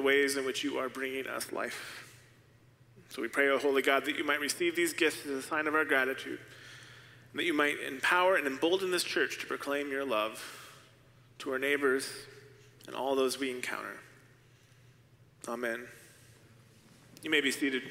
ways 0.00 0.36
in 0.36 0.44
which 0.44 0.64
you 0.64 0.78
are 0.78 0.88
bringing 0.88 1.26
us 1.26 1.52
life. 1.52 2.06
So 3.10 3.22
we 3.22 3.28
pray, 3.28 3.48
O 3.48 3.58
Holy 3.58 3.82
God, 3.82 4.04
that 4.04 4.16
you 4.16 4.24
might 4.24 4.40
receive 4.40 4.76
these 4.76 4.92
gifts 4.92 5.26
as 5.26 5.32
a 5.32 5.42
sign 5.42 5.66
of 5.66 5.74
our 5.74 5.84
gratitude, 5.84 6.38
and 7.32 7.40
that 7.40 7.44
you 7.44 7.54
might 7.54 7.80
empower 7.80 8.36
and 8.36 8.46
embolden 8.46 8.90
this 8.90 9.04
church 9.04 9.38
to 9.40 9.46
proclaim 9.46 9.90
your 9.90 10.04
love 10.04 10.42
to 11.38 11.50
our 11.52 11.58
neighbors 11.58 12.08
and 12.86 12.94
all 12.94 13.14
those 13.14 13.38
we 13.38 13.50
encounter. 13.50 13.98
Amen. 15.48 15.86
You 17.22 17.30
may 17.30 17.40
be 17.40 17.50
seated. 17.50 17.82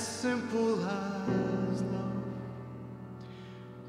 Simple 0.00 0.74
as 0.86 1.82
love. 1.82 2.24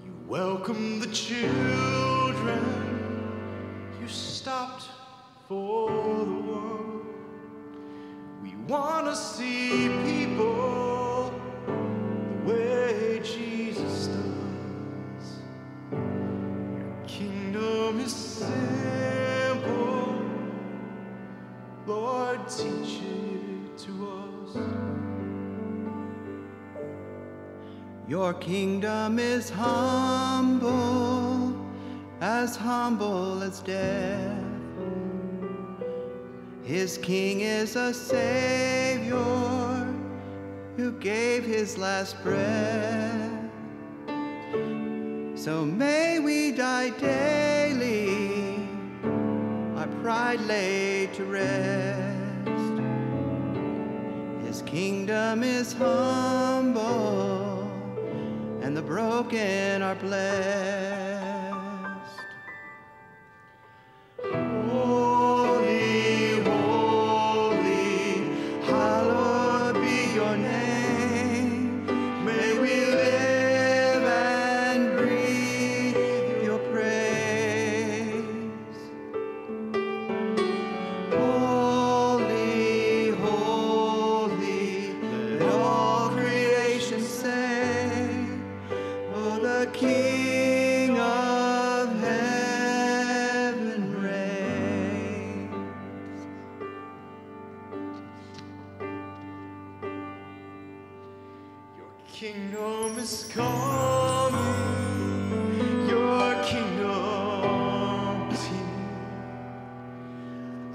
You 0.04 0.14
welcome 0.28 1.00
the 1.00 1.08
children, 1.08 2.64
you 4.02 4.08
stopped 4.08 4.84
for 5.48 5.90
the 5.90 6.42
world. 6.50 7.06
We 8.44 8.56
want 8.68 9.06
to 9.06 9.16
see 9.16 9.61
Your 28.32 28.40
kingdom 28.40 29.20
is 29.20 29.50
humble, 29.50 31.54
as 32.22 32.56
humble 32.56 33.44
as 33.44 33.60
death. 33.60 34.46
His 36.64 36.98
king 36.98 37.42
is 37.42 37.76
a 37.76 37.94
savior 37.94 39.18
who 40.78 40.94
gave 40.94 41.44
his 41.44 41.78
last 41.78 42.24
breath. 42.24 43.32
So 45.36 45.66
may 45.66 46.20
we 46.20 46.54
die 46.54 46.92
daily, 46.92 48.66
our 49.76 49.88
pride 50.02 50.40
laid 50.48 51.14
to 51.16 51.26
rest. 51.26 52.48
His 54.48 54.62
kingdom 54.62 55.44
is 55.44 55.74
humble, 55.74 57.61
and 58.72 58.77
the 58.77 58.81
broken 58.81 59.81
are 59.81 59.95
blessed. 59.95 61.41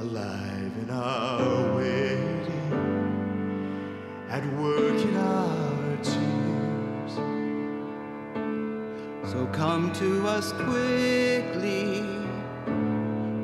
Alive 0.07 0.73
in 0.83 0.89
our 0.89 1.75
waiting. 1.75 2.71
At 4.31 4.47
work 4.55 5.01
in 5.03 5.17
our 5.17 5.97
tears. 5.97 7.15
So 9.33 9.47
come 9.47 9.93
to 9.95 10.29
us 10.29 10.53
quickly, 10.53 12.05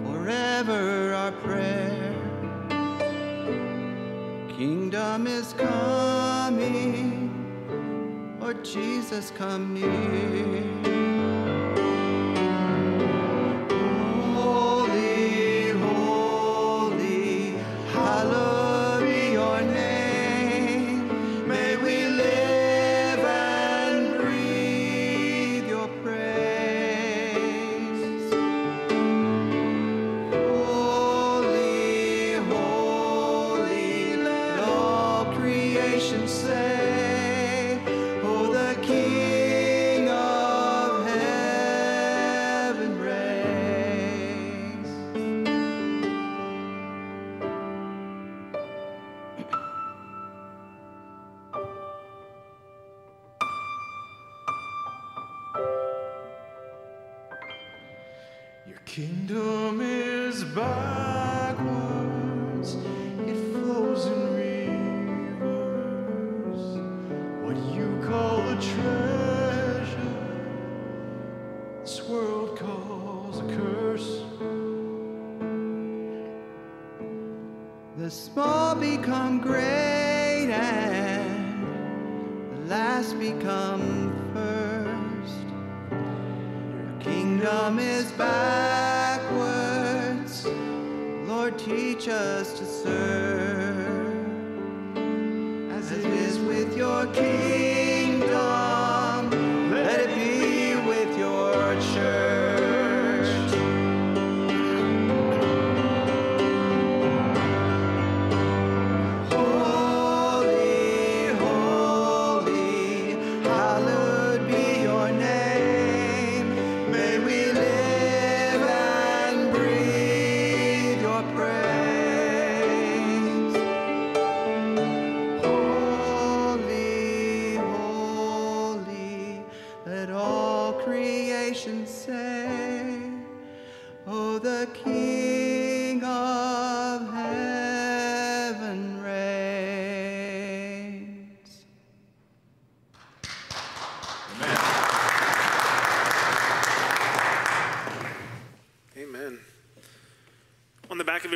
forever 0.07 1.13
our 1.15 1.33
prayer. 1.33 2.15
Kingdom 4.57 5.27
is 5.27 5.55
coming, 5.55 7.29
Lord 8.41 8.65
Jesus, 8.65 9.33
come 9.33 9.75
near. 9.75 10.92
Backwards, 60.55 62.15
it 63.27 63.37
flows 63.53 64.07
in 64.07 64.35
rivers. 65.41 65.81
What 67.43 67.57
you 67.75 67.99
call 68.05 68.41
a 68.49 68.57
treasure, 68.61 70.17
this 71.81 72.03
world 72.09 72.59
calls 72.59 73.39
a 73.39 73.47
curse. 73.57 74.23
The 77.97 78.11
small 78.11 78.75
become 78.75 79.41
great 79.41 80.51
and 80.51 81.65
the 82.53 82.59
last 82.69 83.19
become 83.19 84.13
first. 84.35 85.47
Your 85.91 86.93
kingdom 87.01 87.79
is 87.79 88.13
backwards. 88.13 88.42
Serve 92.83 93.22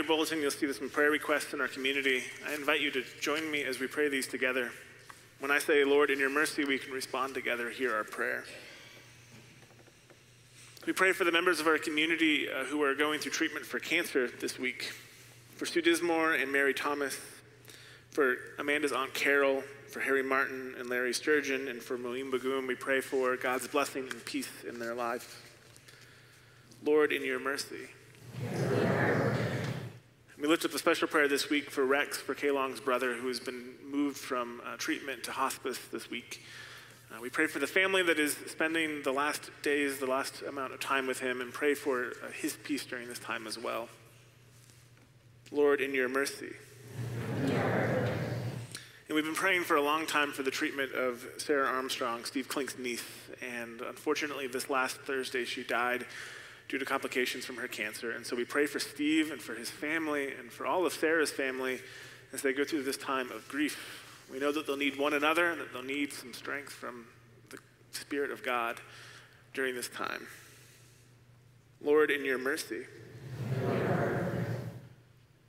bulletin, 0.06 0.40
you'll 0.40 0.50
see 0.50 0.72
some 0.72 0.88
prayer 0.88 1.10
requests 1.10 1.52
in 1.52 1.60
our 1.60 1.68
community. 1.68 2.22
I 2.46 2.54
invite 2.54 2.80
you 2.80 2.90
to 2.92 3.02
join 3.20 3.50
me 3.50 3.64
as 3.64 3.80
we 3.80 3.86
pray 3.86 4.08
these 4.08 4.26
together. 4.26 4.70
When 5.40 5.50
I 5.50 5.58
say, 5.58 5.84
Lord, 5.84 6.10
in 6.10 6.18
your 6.18 6.30
mercy, 6.30 6.64
we 6.64 6.78
can 6.78 6.92
respond 6.92 7.34
together, 7.34 7.68
hear 7.68 7.94
our 7.94 8.04
prayer. 8.04 8.44
We 10.86 10.92
pray 10.92 11.12
for 11.12 11.24
the 11.24 11.32
members 11.32 11.58
of 11.58 11.66
our 11.66 11.78
community 11.78 12.48
uh, 12.48 12.64
who 12.64 12.82
are 12.84 12.94
going 12.94 13.20
through 13.20 13.32
treatment 13.32 13.66
for 13.66 13.78
cancer 13.78 14.28
this 14.40 14.58
week. 14.58 14.92
For 15.56 15.66
Sue 15.66 15.82
Dismore 15.82 16.34
and 16.34 16.52
Mary 16.52 16.72
Thomas, 16.72 17.18
for 18.10 18.36
Amanda's 18.58 18.92
Aunt 18.92 19.12
Carol, 19.12 19.62
for 19.90 20.00
Harry 20.00 20.22
Martin 20.22 20.74
and 20.78 20.88
Larry 20.88 21.12
Sturgeon, 21.12 21.68
and 21.68 21.82
for 21.82 21.98
Moeen 21.98 22.30
Bagoon, 22.30 22.66
we 22.66 22.74
pray 22.74 23.00
for 23.00 23.36
God's 23.36 23.66
blessing 23.66 24.06
and 24.10 24.24
peace 24.24 24.50
in 24.68 24.78
their 24.78 24.94
lives. 24.94 25.26
Lord, 26.84 27.12
in 27.12 27.24
your 27.24 27.40
mercy. 27.40 27.88
We 30.46 30.50
lift 30.50 30.64
up 30.64 30.74
a 30.74 30.78
special 30.78 31.08
prayer 31.08 31.26
this 31.26 31.50
week 31.50 31.72
for 31.72 31.84
Rex, 31.84 32.18
for 32.18 32.32
Kalong's 32.32 32.78
brother, 32.78 33.14
who 33.14 33.26
has 33.26 33.40
been 33.40 33.70
moved 33.84 34.16
from 34.16 34.62
uh, 34.64 34.76
treatment 34.76 35.24
to 35.24 35.32
hospice 35.32 35.76
this 35.90 36.08
week. 36.08 36.40
Uh, 37.10 37.20
we 37.20 37.28
pray 37.28 37.48
for 37.48 37.58
the 37.58 37.66
family 37.66 38.00
that 38.04 38.20
is 38.20 38.36
spending 38.46 39.02
the 39.02 39.10
last 39.10 39.50
days, 39.62 39.98
the 39.98 40.06
last 40.06 40.42
amount 40.42 40.72
of 40.72 40.78
time 40.78 41.08
with 41.08 41.18
him, 41.18 41.40
and 41.40 41.52
pray 41.52 41.74
for 41.74 42.12
uh, 42.22 42.30
his 42.32 42.56
peace 42.62 42.86
during 42.86 43.08
this 43.08 43.18
time 43.18 43.48
as 43.48 43.58
well. 43.58 43.88
Lord, 45.50 45.80
in 45.80 45.92
your 45.92 46.08
mercy. 46.08 46.52
And 49.08 49.16
we've 49.16 49.24
been 49.24 49.34
praying 49.34 49.64
for 49.64 49.74
a 49.74 49.82
long 49.82 50.06
time 50.06 50.30
for 50.30 50.44
the 50.44 50.52
treatment 50.52 50.92
of 50.92 51.26
Sarah 51.38 51.66
Armstrong, 51.66 52.24
Steve 52.24 52.48
Klink's 52.48 52.78
niece. 52.78 53.02
And 53.42 53.80
unfortunately, 53.80 54.46
this 54.46 54.70
last 54.70 54.98
Thursday, 54.98 55.44
she 55.44 55.64
died 55.64 56.06
due 56.68 56.78
to 56.78 56.84
complications 56.84 57.44
from 57.44 57.56
her 57.56 57.68
cancer. 57.68 58.10
And 58.10 58.26
so 58.26 58.34
we 58.36 58.44
pray 58.44 58.66
for 58.66 58.78
Steve 58.78 59.30
and 59.30 59.40
for 59.40 59.54
his 59.54 59.70
family 59.70 60.32
and 60.32 60.50
for 60.50 60.66
all 60.66 60.84
of 60.84 60.92
Sarah's 60.92 61.30
family 61.30 61.80
as 62.32 62.42
they 62.42 62.52
go 62.52 62.64
through 62.64 62.82
this 62.82 62.96
time 62.96 63.30
of 63.30 63.46
grief. 63.48 64.02
We 64.32 64.40
know 64.40 64.50
that 64.52 64.66
they'll 64.66 64.76
need 64.76 64.98
one 64.98 65.14
another 65.14 65.50
and 65.50 65.60
that 65.60 65.72
they'll 65.72 65.82
need 65.82 66.12
some 66.12 66.32
strength 66.32 66.72
from 66.72 67.06
the 67.50 67.58
Spirit 67.92 68.30
of 68.30 68.42
God 68.42 68.80
during 69.54 69.74
this 69.74 69.88
time. 69.88 70.26
Lord, 71.80 72.10
in 72.10 72.24
your 72.24 72.38
mercy. 72.38 72.86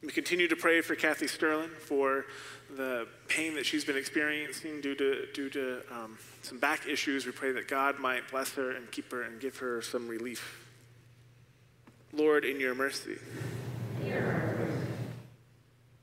We 0.04 0.10
continue 0.14 0.48
to 0.48 0.56
pray 0.56 0.82
for 0.82 0.96
Kathy 0.96 1.28
Sterling 1.28 1.70
for 1.70 2.26
the 2.76 3.08
pain 3.28 3.56
that 3.56 3.66
she's 3.66 3.84
been 3.84 3.98
experiencing 3.98 4.80
due 4.82 4.96
to, 4.96 5.26
due 5.34 5.50
to 5.50 5.82
um, 5.92 6.18
some 6.44 6.60
back 6.60 6.88
issues. 6.88 7.26
We 7.26 7.32
pray 7.32 7.52
that 7.54 7.68
God 7.68 8.00
might 8.00 8.30
bless 8.30 8.54
her 8.54 8.72
and 8.72 8.90
keep 8.92 9.12
her 9.12 9.24
and 9.24 9.42
give 9.42 9.58
her 9.58 9.82
some 9.82 10.08
relief. 10.08 10.67
Lord, 12.14 12.46
in 12.46 12.60
your 12.60 12.74
mercy. 12.74 13.18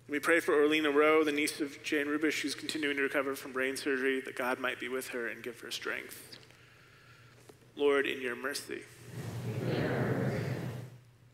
We 0.08 0.18
pray 0.20 0.40
for 0.40 0.52
Orlena 0.52 0.94
Rowe, 0.94 1.24
the 1.24 1.32
niece 1.32 1.60
of 1.60 1.82
Jane 1.82 2.06
Rubish, 2.06 2.42
who's 2.42 2.54
continuing 2.54 2.96
to 2.96 3.02
recover 3.02 3.34
from 3.34 3.52
brain 3.52 3.76
surgery, 3.76 4.20
that 4.20 4.36
God 4.36 4.60
might 4.60 4.78
be 4.78 4.88
with 4.88 5.08
her 5.08 5.28
and 5.28 5.42
give 5.42 5.58
her 5.60 5.70
strength. 5.70 6.38
Lord, 7.74 8.06
in 8.06 8.20
your 8.20 8.36
mercy. 8.36 8.82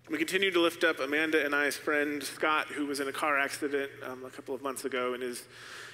We 0.08 0.18
continue 0.18 0.50
to 0.50 0.60
lift 0.60 0.82
up 0.82 0.98
Amanda 0.98 1.44
and 1.44 1.54
I's 1.54 1.76
friend 1.76 2.22
Scott, 2.22 2.68
who 2.68 2.86
was 2.86 3.00
in 3.00 3.08
a 3.08 3.12
car 3.12 3.38
accident 3.38 3.90
um, 4.04 4.24
a 4.24 4.30
couple 4.30 4.54
of 4.54 4.62
months 4.62 4.84
ago 4.84 5.14
and 5.14 5.22
is, 5.22 5.44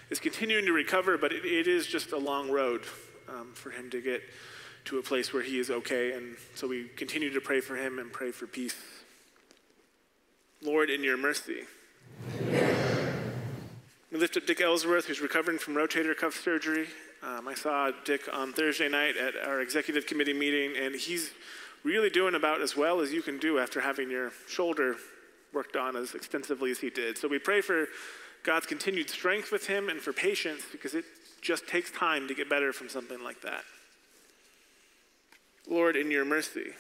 is 0.09 0.21
continuing 0.21 0.65
to 0.67 0.73
recover, 0.73 1.19
but 1.19 1.33
it, 1.33 1.45
it 1.45 1.67
is 1.67 1.87
just 1.87 2.13
a 2.13 2.19
long 2.19 2.51
road 2.51 2.85
um, 3.29 3.53
for 3.55 3.71
him 3.71 3.91
to 3.91 4.01
get 4.01 4.23
to 4.87 4.99
a 4.99 5.03
place 5.03 5.33
where 5.33 5.43
he 5.43 5.59
is 5.59 5.71
okay. 5.71 6.13
And 6.13 6.37
so 6.55 6.67
we 6.67 6.89
continue 6.97 7.33
to 7.33 7.41
pray 7.41 7.61
for 7.61 7.77
him 7.77 7.99
and 7.99 8.13
pray 8.13 8.31
for 8.31 8.47
peace. 8.47 8.77
Lord, 10.63 10.91
in 10.91 11.05
your 11.05 11.17
mercy. 11.17 11.63
We 14.11 14.19
lift 14.19 14.37
up 14.37 14.47
Dick 14.47 14.61
Ellsworth, 14.61 15.07
who's 15.07 15.21
recovering 15.21 15.59
from 15.59 15.75
rotator 15.75 16.17
cuff 16.17 16.35
surgery. 16.35 16.87
Um, 17.23 17.49
I 17.49 17.55
saw 17.55 17.91
Dick 18.05 18.23
on 18.33 18.53
Thursday 18.53 18.89
night 18.89 19.17
at 19.17 19.37
our 19.37 19.61
executive 19.61 20.07
committee 20.07 20.33
meeting, 20.33 20.75
and 20.77 20.95
he's 20.95 21.33
really 21.85 22.11
doing 22.11 22.35
about 22.35 22.61
as 22.61 22.77
well 22.77 23.01
as 23.01 23.13
you 23.13 23.23
can 23.23 23.39
do 23.39 23.59
after 23.59 23.81
having 23.81 24.11
your 24.11 24.33
shoulder 24.49 24.97
worked 25.53 25.77
on 25.77 25.97
as 25.97 26.15
extensively 26.15 26.71
as 26.71 26.79
he 26.79 26.91
did. 26.91 27.19
So 27.19 27.29
we 27.29 27.39
pray 27.39 27.61
for 27.61 27.87
God's 28.43 28.67
continued 28.67 29.11
strength 29.11 29.51
with 29.51 29.67
him 29.67 29.89
and 29.89 30.01
for 30.01 30.13
patience 30.13 30.63
because 30.71 30.95
it 30.95 31.05
just 31.43 31.67
takes 31.67 31.91
time 31.91 32.29
to 32.29 32.35
get 32.35 32.49
better 32.49 32.73
from 32.73 32.89
something 32.89 33.23
like 33.23 33.41
that. 33.43 33.63
Lord, 35.69 35.97
in 35.97 36.11
your 36.11 36.25
mercy. 36.25 36.73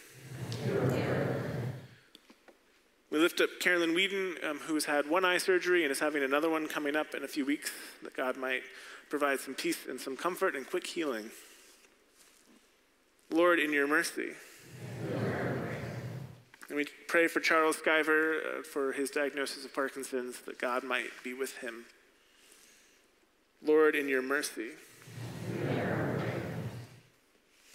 We 3.11 3.19
lift 3.19 3.41
up 3.41 3.50
Carolyn 3.61 3.94
Whedon, 3.94 4.37
um, 4.49 4.59
who 4.59 4.75
has 4.75 4.85
had 4.85 5.09
one 5.09 5.25
eye 5.25 5.38
surgery 5.38 5.83
and 5.85 5.93
is 5.93 6.00
having 6.00 6.23
another 6.23 6.50
one 6.50 6.67
coming 6.67 6.97
up 6.97 7.15
in 7.15 7.25
a 7.25 7.29
few 7.29 7.44
weeks, 7.44 7.71
that 8.03 8.17
God 8.17 8.37
might 8.37 8.62
provide 9.09 9.41
some 9.41 9.55
peace 9.55 9.87
and 9.88 10.00
some 10.00 10.17
comfort 10.17 10.55
and 10.55 10.69
quick 10.69 10.87
healing. 10.87 11.31
Lord, 13.31 13.59
in 13.59 13.73
your 13.73 13.87
mercy. 13.87 14.31
And 16.69 16.77
we 16.77 16.87
pray 17.06 17.29
for 17.29 17.41
Charles 17.41 17.77
Skyver 17.77 18.38
uh, 18.59 18.62
for 18.62 18.93
his 18.93 19.11
diagnosis 19.11 19.65
of 19.65 19.73
Parkinson's, 19.73 20.41
that 20.41 20.59
God 20.59 20.85
might 20.85 21.11
be 21.23 21.33
with 21.33 21.59
him. 21.59 21.87
Lord, 23.65 23.94
in 23.94 24.09
your 24.09 24.23
mercy. 24.23 24.71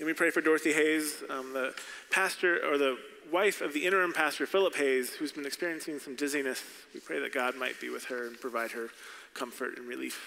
And 0.02 0.08
we 0.08 0.16
pray 0.16 0.32
for 0.32 0.42
Dorothy 0.42 0.74
Hayes, 0.74 1.22
um, 1.30 1.54
the 1.54 1.76
pastor 2.10 2.60
or 2.68 2.80
the 2.80 2.98
wife 3.32 3.62
of 3.62 3.72
the 3.72 3.86
interim 3.86 4.14
pastor, 4.14 4.48
Philip 4.48 4.76
Hayes, 4.78 5.12
who's 5.14 5.32
been 5.32 5.46
experiencing 5.46 6.00
some 6.00 6.16
dizziness. 6.16 6.64
We 6.92 7.00
pray 7.00 7.20
that 7.20 7.32
God 7.32 7.56
might 7.56 7.80
be 7.80 7.92
with 7.92 8.06
her 8.06 8.26
and 8.26 8.42
provide 8.42 8.72
her 8.72 8.88
comfort 9.36 9.78
and 9.78 9.88
relief. 9.88 10.20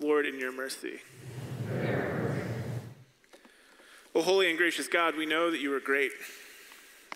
Lord, 0.00 0.26
in 0.26 0.38
your 0.38 0.52
mercy. 0.52 1.00
Oh, 4.14 4.22
holy 4.22 4.48
and 4.48 4.56
gracious 4.56 4.86
God, 4.86 5.16
we 5.16 5.26
know 5.26 5.50
that 5.50 5.58
you 5.58 5.74
are 5.74 5.80
great, 5.80 6.12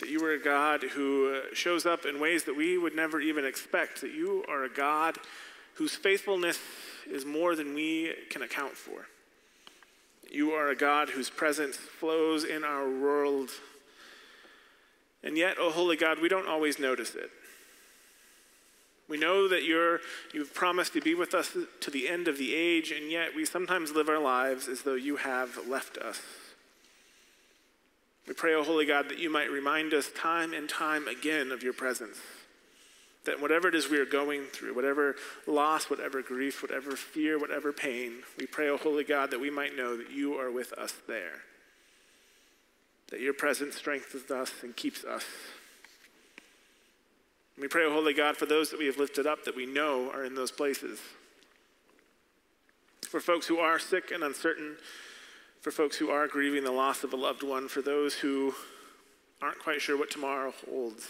that 0.01 0.09
you 0.09 0.19
are 0.25 0.33
a 0.33 0.43
God 0.43 0.83
who 0.83 1.33
uh, 1.33 1.55
shows 1.55 1.87
up 1.87 2.07
in 2.07 2.19
ways 2.19 2.43
that 2.43 2.57
we 2.57 2.77
would 2.77 2.97
never 2.97 3.21
even 3.21 3.45
expect, 3.45 4.01
that 4.01 4.15
you 4.15 4.45
are 4.49 4.65
a 4.65 4.69
God 4.69 5.17
whose 5.75 5.95
faithfulness 5.95 6.59
is 7.09 7.25
more 7.25 7.55
than 7.55 7.73
we 7.73 8.15
can 8.31 8.43
account 8.43 8.73
for. 8.73 9.07
You 10.33 10.53
are 10.53 10.71
a 10.71 10.77
God 10.77 11.11
whose 11.11 11.29
presence 11.29 11.77
flows 11.77 12.43
in 12.45 12.65
our 12.65 12.89
world. 12.89 13.51
And 15.23 15.37
yet, 15.37 15.57
oh 15.61 15.71
holy 15.71 15.97
God, 15.97 16.21
we 16.21 16.29
don't 16.29 16.49
always 16.49 16.79
notice 16.79 17.15
it. 17.15 17.31
We 19.09 19.19
know 19.19 19.47
that 19.49 19.65
you're, 19.65 20.01
you've 20.33 20.55
promised 20.55 20.95
to 20.95 21.03
be 21.03 21.15
with 21.15 21.35
us 21.35 21.55
to 21.81 21.91
the 21.91 22.09
end 22.09 22.29
of 22.29 22.39
the 22.39 22.55
age, 22.55 22.93
and 22.93 23.11
yet 23.11 23.37
we 23.37 23.45
sometimes 23.45 23.93
live 23.93 24.09
our 24.09 24.19
lives 24.19 24.69
as 24.69 24.83
though 24.83 24.95
you 24.95 25.17
have 25.17 25.69
left 25.69 25.99
us. 25.99 26.23
We 28.27 28.33
pray, 28.33 28.55
O 28.55 28.63
Holy 28.63 28.87
God, 28.87 29.11
that 29.11 29.19
you 29.19 29.31
might 29.31 29.51
remind 29.51 29.93
us 29.93 30.11
time 30.17 30.55
and 30.55 30.67
time 30.67 31.09
again 31.09 31.53
of 31.53 31.63
your 31.63 31.75
presence. 31.75 32.17
That 33.25 33.41
whatever 33.41 33.69
it 33.69 33.75
is 33.75 33.89
we 33.89 33.99
are 33.99 34.05
going 34.05 34.45
through, 34.47 34.75
whatever 34.75 35.15
loss, 35.47 35.89
whatever 35.89 36.23
grief, 36.23 36.61
whatever 36.61 36.97
fear, 36.97 37.39
whatever 37.39 37.73
pain, 37.73 38.15
we 38.37 38.47
pray, 38.47 38.69
O 38.69 38.77
Holy 38.77 39.05
God, 39.05 39.31
that 39.31 39.41
we 39.41 39.51
might 39.51 39.77
know 39.77 39.97
that 39.97 40.11
you 40.11 40.35
are 40.35 40.51
with 40.51 40.73
us 40.73 40.95
there. 41.07 41.43
That 43.11 43.21
your 43.21 43.35
presence 43.35 43.77
strengthens 43.77 44.31
us 44.31 44.53
and 44.63 44.75
keeps 44.75 45.05
us. 45.05 45.25
We 47.61 47.69
pray, 47.69 47.85
O 47.85 47.93
Holy 47.93 48.15
God, 48.15 48.37
for 48.37 48.47
those 48.47 48.71
that 48.71 48.79
we 48.79 48.87
have 48.87 48.99
lifted 48.99 49.27
up 49.27 49.45
that 49.45 49.55
we 49.55 49.67
know 49.67 50.11
are 50.11 50.25
in 50.25 50.35
those 50.35 50.51
places. 50.51 50.99
For 53.09 53.21
folks 53.21 53.47
who 53.47 53.59
are 53.59 53.79
sick 53.79 54.11
and 54.11 54.25
uncertain, 54.25 54.77
for 55.61 55.71
folks 55.71 55.97
who 55.97 56.11
are 56.11 56.27
grieving 56.27 56.65
the 56.65 56.73
loss 56.73 57.05
of 57.05 57.13
a 57.13 57.17
loved 57.17 57.45
one, 57.45 57.69
for 57.69 57.83
those 57.83 58.15
who 58.15 58.55
aren't 59.41 59.59
quite 59.59 59.81
sure 59.81 59.97
what 59.97 60.11
tomorrow 60.11 60.53
holds. 60.67 61.07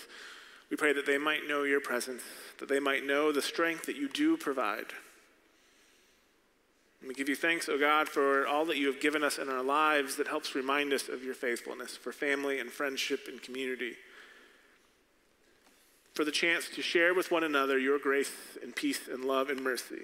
We 0.73 0.77
pray 0.77 0.95
that 0.95 1.05
they 1.05 1.19
might 1.19 1.47
know 1.47 1.65
your 1.65 1.83
presence, 1.83 2.23
that 2.59 2.67
they 2.71 2.81
might 2.81 3.05
know 3.05 3.31
the 3.31 3.43
strength 3.43 3.85
that 3.85 3.97
you 3.97 4.09
do 4.09 4.39
provide. 4.39 4.87
And 6.99 7.09
we 7.09 7.13
give 7.13 7.29
you 7.29 7.37
thanks, 7.37 7.69
O 7.69 7.75
oh 7.75 7.79
God, 7.79 8.09
for 8.09 8.47
all 8.47 8.65
that 8.65 8.79
you 8.79 8.87
have 8.87 8.99
given 8.99 9.23
us 9.23 9.37
in 9.37 9.51
our 9.51 9.63
lives 9.63 10.17
that 10.17 10.29
helps 10.29 10.55
remind 10.55 10.95
us 10.95 11.11
of 11.11 11.23
your 11.23 11.35
faithfulness 11.35 11.95
for 11.95 12.11
family 12.11 12.59
and 12.59 12.71
friendship 12.71 13.29
and 13.29 13.43
community. 13.43 13.97
For 16.15 16.25
the 16.25 16.31
chance 16.31 16.71
to 16.71 16.81
share 16.81 17.13
with 17.13 17.31
one 17.31 17.45
another 17.45 17.79
your 17.79 17.99
grace 17.99 18.33
and 18.63 18.75
peace 18.75 19.09
and 19.13 19.27
love 19.27 19.51
and 19.51 19.63
mercy. 19.63 20.01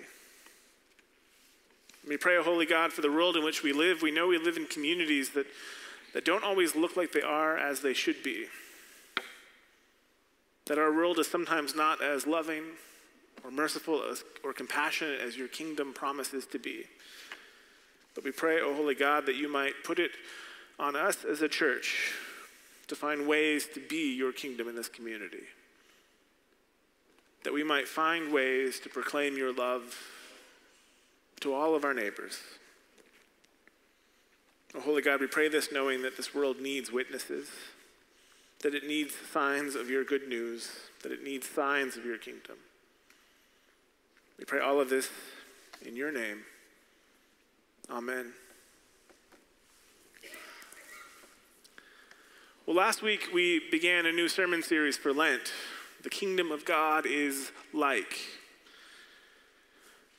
We 2.06 2.18
pray, 2.18 2.36
O 2.36 2.42
Holy 2.42 2.66
God, 2.66 2.92
for 2.92 3.00
the 3.00 3.10
world 3.10 3.38
in 3.38 3.42
which 3.42 3.62
we 3.62 3.72
live. 3.72 4.02
We 4.02 4.10
know 4.10 4.26
we 4.26 4.36
live 4.36 4.58
in 4.58 4.66
communities 4.66 5.30
that 5.30 5.46
that 6.12 6.26
don't 6.26 6.44
always 6.44 6.76
look 6.76 6.94
like 6.94 7.12
they 7.12 7.22
are 7.22 7.56
as 7.56 7.80
they 7.80 7.94
should 7.94 8.22
be. 8.22 8.48
That 10.68 10.78
our 10.78 10.92
world 10.92 11.18
is 11.18 11.26
sometimes 11.26 11.74
not 11.74 12.02
as 12.02 12.26
loving 12.26 12.62
or 13.44 13.50
merciful 13.50 14.02
as, 14.10 14.24
or 14.44 14.52
compassionate 14.52 15.20
as 15.20 15.36
your 15.36 15.48
kingdom 15.48 15.92
promises 15.92 16.46
to 16.46 16.58
be. 16.58 16.84
But 18.14 18.24
we 18.24 18.32
pray, 18.32 18.60
O 18.60 18.70
oh 18.70 18.74
Holy 18.74 18.94
God, 18.94 19.26
that 19.26 19.36
you 19.36 19.50
might 19.50 19.74
put 19.84 19.98
it 19.98 20.10
on 20.78 20.96
us 20.96 21.24
as 21.24 21.42
a 21.42 21.48
church 21.48 22.12
to 22.88 22.94
find 22.94 23.26
ways 23.26 23.66
to 23.74 23.80
be 23.80 24.14
your 24.16 24.32
kingdom 24.32 24.68
in 24.68 24.74
this 24.74 24.88
community. 24.88 25.44
That 27.44 27.52
we 27.52 27.62
might 27.62 27.86
find 27.86 28.32
ways 28.32 28.80
to 28.80 28.88
proclaim 28.88 29.36
your 29.36 29.52
love 29.52 29.96
to 31.40 31.54
all 31.54 31.74
of 31.74 31.84
our 31.84 31.94
neighbors. 31.94 32.38
Oh, 34.74 34.80
Holy 34.80 35.02
God, 35.02 35.20
we 35.20 35.26
pray 35.26 35.48
this 35.48 35.72
knowing 35.72 36.02
that 36.02 36.16
this 36.16 36.34
world 36.34 36.60
needs 36.60 36.90
witnesses, 36.90 37.48
that 38.62 38.74
it 38.74 38.86
needs 38.86 39.14
signs 39.32 39.74
of 39.74 39.88
your 39.88 40.04
good 40.04 40.28
news, 40.28 40.70
that 41.02 41.12
it 41.12 41.22
needs 41.22 41.48
signs 41.48 41.96
of 41.96 42.04
your 42.04 42.18
kingdom. 42.18 42.56
We 44.38 44.44
pray 44.44 44.60
all 44.60 44.80
of 44.80 44.90
this 44.90 45.10
in 45.84 45.96
your 45.96 46.12
name. 46.12 46.42
Amen. 47.90 48.32
Well, 52.66 52.76
last 52.76 53.00
week 53.00 53.30
we 53.32 53.62
began 53.70 54.04
a 54.04 54.12
new 54.12 54.28
sermon 54.28 54.62
series 54.62 54.96
for 54.96 55.12
Lent. 55.12 55.52
The 56.02 56.10
kingdom 56.10 56.52
of 56.52 56.64
God 56.64 57.06
is 57.06 57.50
like. 57.72 58.18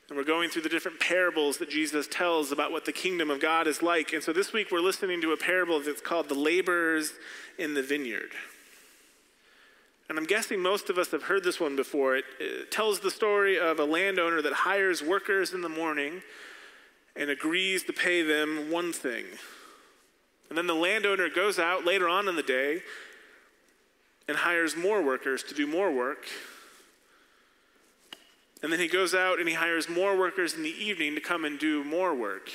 And 0.10 0.18
we're 0.18 0.24
going 0.24 0.50
through 0.50 0.64
the 0.64 0.70
different 0.70 1.00
parables 1.00 1.58
that 1.58 1.70
Jesus 1.70 2.08
tells 2.08 2.52
about 2.52 2.72
what 2.72 2.86
the 2.86 2.92
kingdom 2.92 3.30
of 3.30 3.40
God 3.40 3.68
is 3.68 3.84
like. 3.84 4.12
And 4.12 4.24
so 4.24 4.34
this 4.34 4.52
week 4.52 4.72
we're 4.72 4.80
listening 4.80 5.22
to 5.22 5.34
a 5.34 5.38
parable 5.38 5.80
that's 5.80 6.02
called 6.02 6.30
The 6.30 6.36
Laborers 6.36 7.14
in 7.60 7.76
the 7.76 7.84
Vineyard. 7.84 8.32
And 10.10 10.18
I'm 10.18 10.26
guessing 10.26 10.60
most 10.60 10.90
of 10.90 10.98
us 10.98 11.12
have 11.12 11.24
heard 11.24 11.44
this 11.44 11.60
one 11.60 11.76
before. 11.76 12.18
It, 12.18 12.26
it 12.40 12.72
tells 12.72 13.00
the 13.00 13.12
story 13.12 13.60
of 13.60 13.80
a 13.80 13.86
landowner 13.86 14.42
that 14.42 14.54
hires 14.54 15.04
workers 15.04 15.54
in 15.54 15.62
the 15.62 15.70
morning 15.70 16.24
and 17.16 17.30
agrees 17.30 17.84
to 17.84 17.94
pay 17.94 18.24
them 18.24 18.72
one 18.72 18.92
thing. 18.92 19.26
And 20.50 20.58
then 20.58 20.66
the 20.66 20.74
landowner 20.74 21.30
goes 21.30 21.60
out 21.60 21.86
later 21.86 22.10
on 22.10 22.28
in 22.28 22.36
the 22.36 22.42
day 22.42 22.82
and 24.28 24.38
hires 24.38 24.76
more 24.76 25.04
workers 25.04 25.44
to 25.44 25.54
do 25.54 25.68
more 25.68 25.92
work. 25.92 26.26
And 28.62 28.72
then 28.72 28.80
he 28.80 28.88
goes 28.88 29.16
out 29.16 29.40
and 29.40 29.48
he 29.48 29.56
hires 29.56 29.88
more 29.88 30.18
workers 30.18 30.54
in 30.54 30.64
the 30.64 30.70
evening 30.70 31.16
to 31.16 31.22
come 31.22 31.46
and 31.46 31.58
do 31.58 31.84
more 31.84 32.14
work. 32.14 32.50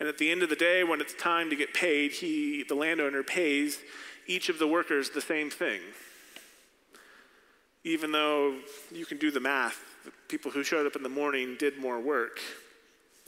And 0.00 0.08
at 0.08 0.18
the 0.18 0.30
end 0.30 0.42
of 0.42 0.48
the 0.48 0.56
day, 0.56 0.82
when 0.82 1.00
it's 1.00 1.14
time 1.14 1.50
to 1.50 1.56
get 1.56 1.74
paid, 1.74 2.12
he, 2.12 2.64
the 2.66 2.74
landowner, 2.74 3.22
pays 3.22 3.78
each 4.26 4.48
of 4.48 4.58
the 4.58 4.66
workers 4.66 5.10
the 5.10 5.20
same 5.20 5.50
thing. 5.50 5.80
Even 7.84 8.12
though 8.12 8.58
you 8.92 9.04
can 9.04 9.18
do 9.18 9.30
the 9.30 9.40
math, 9.40 9.78
the 10.04 10.12
people 10.28 10.50
who 10.50 10.64
showed 10.64 10.86
up 10.86 10.96
in 10.96 11.02
the 11.02 11.08
morning 11.08 11.56
did 11.58 11.78
more 11.78 12.00
work. 12.00 12.40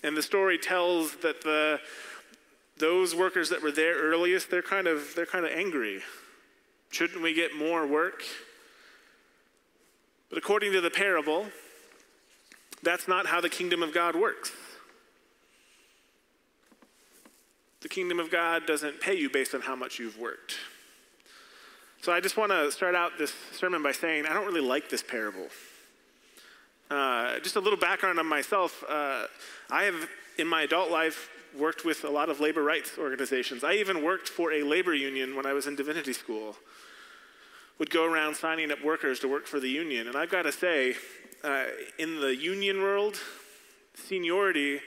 And 0.02 0.16
the 0.16 0.22
story 0.22 0.58
tells 0.58 1.16
that 1.16 1.42
the, 1.42 1.78
those 2.78 3.14
workers 3.14 3.50
that 3.50 3.62
were 3.62 3.70
there 3.70 3.96
earliest, 3.96 4.50
they're 4.50 4.62
kind 4.62 4.86
of, 4.86 5.14
they're 5.14 5.26
kind 5.26 5.44
of 5.44 5.52
angry. 5.52 6.02
Shouldn't 6.90 7.22
we 7.22 7.34
get 7.34 7.56
more 7.56 7.86
work? 7.86 8.22
But 10.30 10.38
according 10.38 10.72
to 10.72 10.80
the 10.80 10.90
parable, 10.90 11.46
that's 12.82 13.08
not 13.08 13.26
how 13.26 13.40
the 13.40 13.48
kingdom 13.48 13.82
of 13.82 13.92
God 13.92 14.14
works. 14.14 14.52
The 17.80 17.88
kingdom 17.88 18.18
of 18.18 18.30
God 18.30 18.66
doesn't 18.66 19.00
pay 19.00 19.14
you 19.14 19.30
based 19.30 19.54
on 19.54 19.60
how 19.60 19.76
much 19.76 19.98
you've 19.98 20.18
worked. 20.18 20.56
So 22.02 22.12
I 22.12 22.20
just 22.20 22.36
want 22.36 22.52
to 22.52 22.70
start 22.72 22.94
out 22.94 23.12
this 23.18 23.32
sermon 23.52 23.82
by 23.82 23.92
saying 23.92 24.26
I 24.26 24.32
don't 24.32 24.46
really 24.46 24.60
like 24.60 24.88
this 24.88 25.02
parable. 25.02 25.48
Uh, 26.90 27.38
just 27.40 27.56
a 27.56 27.60
little 27.60 27.78
background 27.78 28.18
on 28.18 28.26
myself. 28.26 28.84
Uh, 28.88 29.24
I 29.70 29.84
have, 29.84 30.08
in 30.38 30.46
my 30.46 30.62
adult 30.62 30.90
life, 30.90 31.30
worked 31.58 31.84
with 31.84 32.04
a 32.04 32.10
lot 32.10 32.28
of 32.28 32.38
labor 32.38 32.62
rights 32.62 32.92
organizations. 32.98 33.64
I 33.64 33.74
even 33.74 34.04
worked 34.04 34.28
for 34.28 34.52
a 34.52 34.62
labor 34.62 34.94
union 34.94 35.34
when 35.34 35.46
I 35.46 35.52
was 35.52 35.66
in 35.66 35.74
divinity 35.74 36.12
school. 36.12 36.56
Would 37.78 37.90
go 37.90 38.04
around 38.04 38.36
signing 38.36 38.70
up 38.70 38.82
workers 38.84 39.18
to 39.20 39.28
work 39.28 39.46
for 39.46 39.60
the 39.60 39.68
union. 39.68 40.06
And 40.06 40.16
I've 40.16 40.30
got 40.30 40.42
to 40.42 40.52
say, 40.52 40.94
uh, 41.44 41.64
in 41.98 42.20
the 42.20 42.34
union 42.34 42.82
world, 42.82 43.16
seniority 43.94 44.80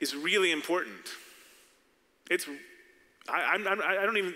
is 0.00 0.14
really 0.14 0.50
important. 0.50 0.96
It's, 2.30 2.46
I, 3.28 3.56
I, 3.56 4.02
I 4.02 4.06
don't 4.06 4.16
even, 4.16 4.34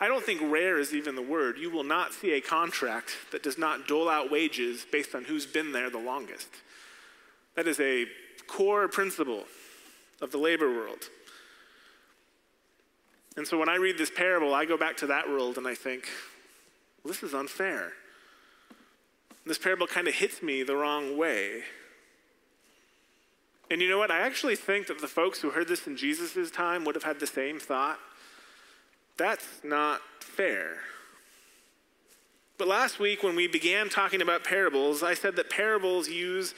I 0.00 0.06
don't 0.06 0.22
think 0.22 0.40
rare 0.42 0.78
is 0.78 0.94
even 0.94 1.14
the 1.14 1.22
word. 1.22 1.58
You 1.58 1.70
will 1.70 1.84
not 1.84 2.12
see 2.12 2.32
a 2.32 2.40
contract 2.40 3.16
that 3.32 3.42
does 3.42 3.58
not 3.58 3.88
dole 3.88 4.08
out 4.08 4.30
wages 4.30 4.86
based 4.90 5.14
on 5.14 5.24
who's 5.24 5.46
been 5.46 5.72
there 5.72 5.90
the 5.90 5.98
longest. 5.98 6.48
That 7.56 7.66
is 7.66 7.80
a 7.80 8.06
core 8.46 8.88
principle 8.88 9.44
of 10.20 10.30
the 10.30 10.38
labor 10.38 10.70
world. 10.70 11.08
And 13.36 13.46
so 13.46 13.58
when 13.58 13.68
I 13.68 13.76
read 13.76 13.98
this 13.98 14.10
parable, 14.10 14.54
I 14.54 14.64
go 14.64 14.76
back 14.76 14.96
to 14.98 15.06
that 15.08 15.28
world 15.28 15.58
and 15.58 15.66
I 15.66 15.74
think, 15.74 16.08
well, 17.02 17.12
this 17.12 17.22
is 17.22 17.34
unfair. 17.34 17.92
This 19.48 19.56
parable 19.56 19.86
kind 19.86 20.06
of 20.06 20.14
hits 20.14 20.42
me 20.42 20.62
the 20.62 20.76
wrong 20.76 21.16
way. 21.16 21.62
And 23.70 23.80
you 23.80 23.88
know 23.88 23.96
what? 23.96 24.10
I 24.10 24.20
actually 24.20 24.56
think 24.56 24.88
that 24.88 25.00
the 25.00 25.08
folks 25.08 25.40
who 25.40 25.50
heard 25.50 25.68
this 25.68 25.86
in 25.86 25.96
Jesus' 25.96 26.50
time 26.50 26.84
would 26.84 26.94
have 26.94 27.04
had 27.04 27.18
the 27.18 27.26
same 27.26 27.58
thought. 27.58 27.98
That's 29.16 29.46
not 29.64 30.00
fair. 30.20 30.76
But 32.58 32.68
last 32.68 33.00
week, 33.00 33.22
when 33.22 33.36
we 33.36 33.46
began 33.48 33.88
talking 33.88 34.20
about 34.20 34.44
parables, 34.44 35.02
I 35.02 35.14
said 35.14 35.34
that 35.36 35.48
parables 35.48 36.08
use 36.08 36.54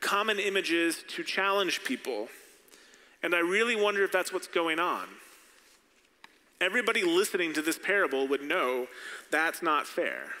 common 0.00 0.40
images 0.40 1.04
to 1.08 1.22
challenge 1.22 1.84
people. 1.84 2.28
And 3.22 3.36
I 3.36 3.38
really 3.38 3.76
wonder 3.76 4.02
if 4.02 4.10
that's 4.10 4.32
what's 4.32 4.48
going 4.48 4.80
on. 4.80 5.06
Everybody 6.60 7.04
listening 7.04 7.52
to 7.52 7.62
this 7.62 7.78
parable 7.78 8.26
would 8.26 8.42
know 8.42 8.88
that's 9.30 9.62
not 9.62 9.86
fair. 9.86 10.32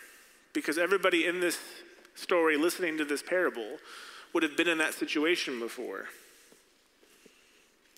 Because 0.52 0.78
everybody 0.78 1.26
in 1.26 1.40
this 1.40 1.58
story 2.14 2.56
listening 2.56 2.98
to 2.98 3.04
this 3.04 3.22
parable 3.22 3.78
would 4.32 4.42
have 4.42 4.56
been 4.56 4.68
in 4.68 4.78
that 4.78 4.94
situation 4.94 5.58
before. 5.58 6.06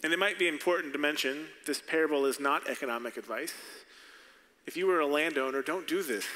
And 0.03 0.13
it 0.13 0.19
might 0.19 0.39
be 0.39 0.49
important 0.49 0.93
to 0.93 0.99
mention 0.99 1.47
this 1.67 1.81
parable 1.81 2.27
is 2.27 2.39
not 2.39 2.69
economic 2.69 3.17
advice. 3.17 3.55
If 4.67 4.77
you 4.77 4.87
were 4.87 5.01
a 5.01 5.07
landowner, 5.07 5.63
don't 5.63 5.87
do 5.87 6.03
this. 6.03 6.27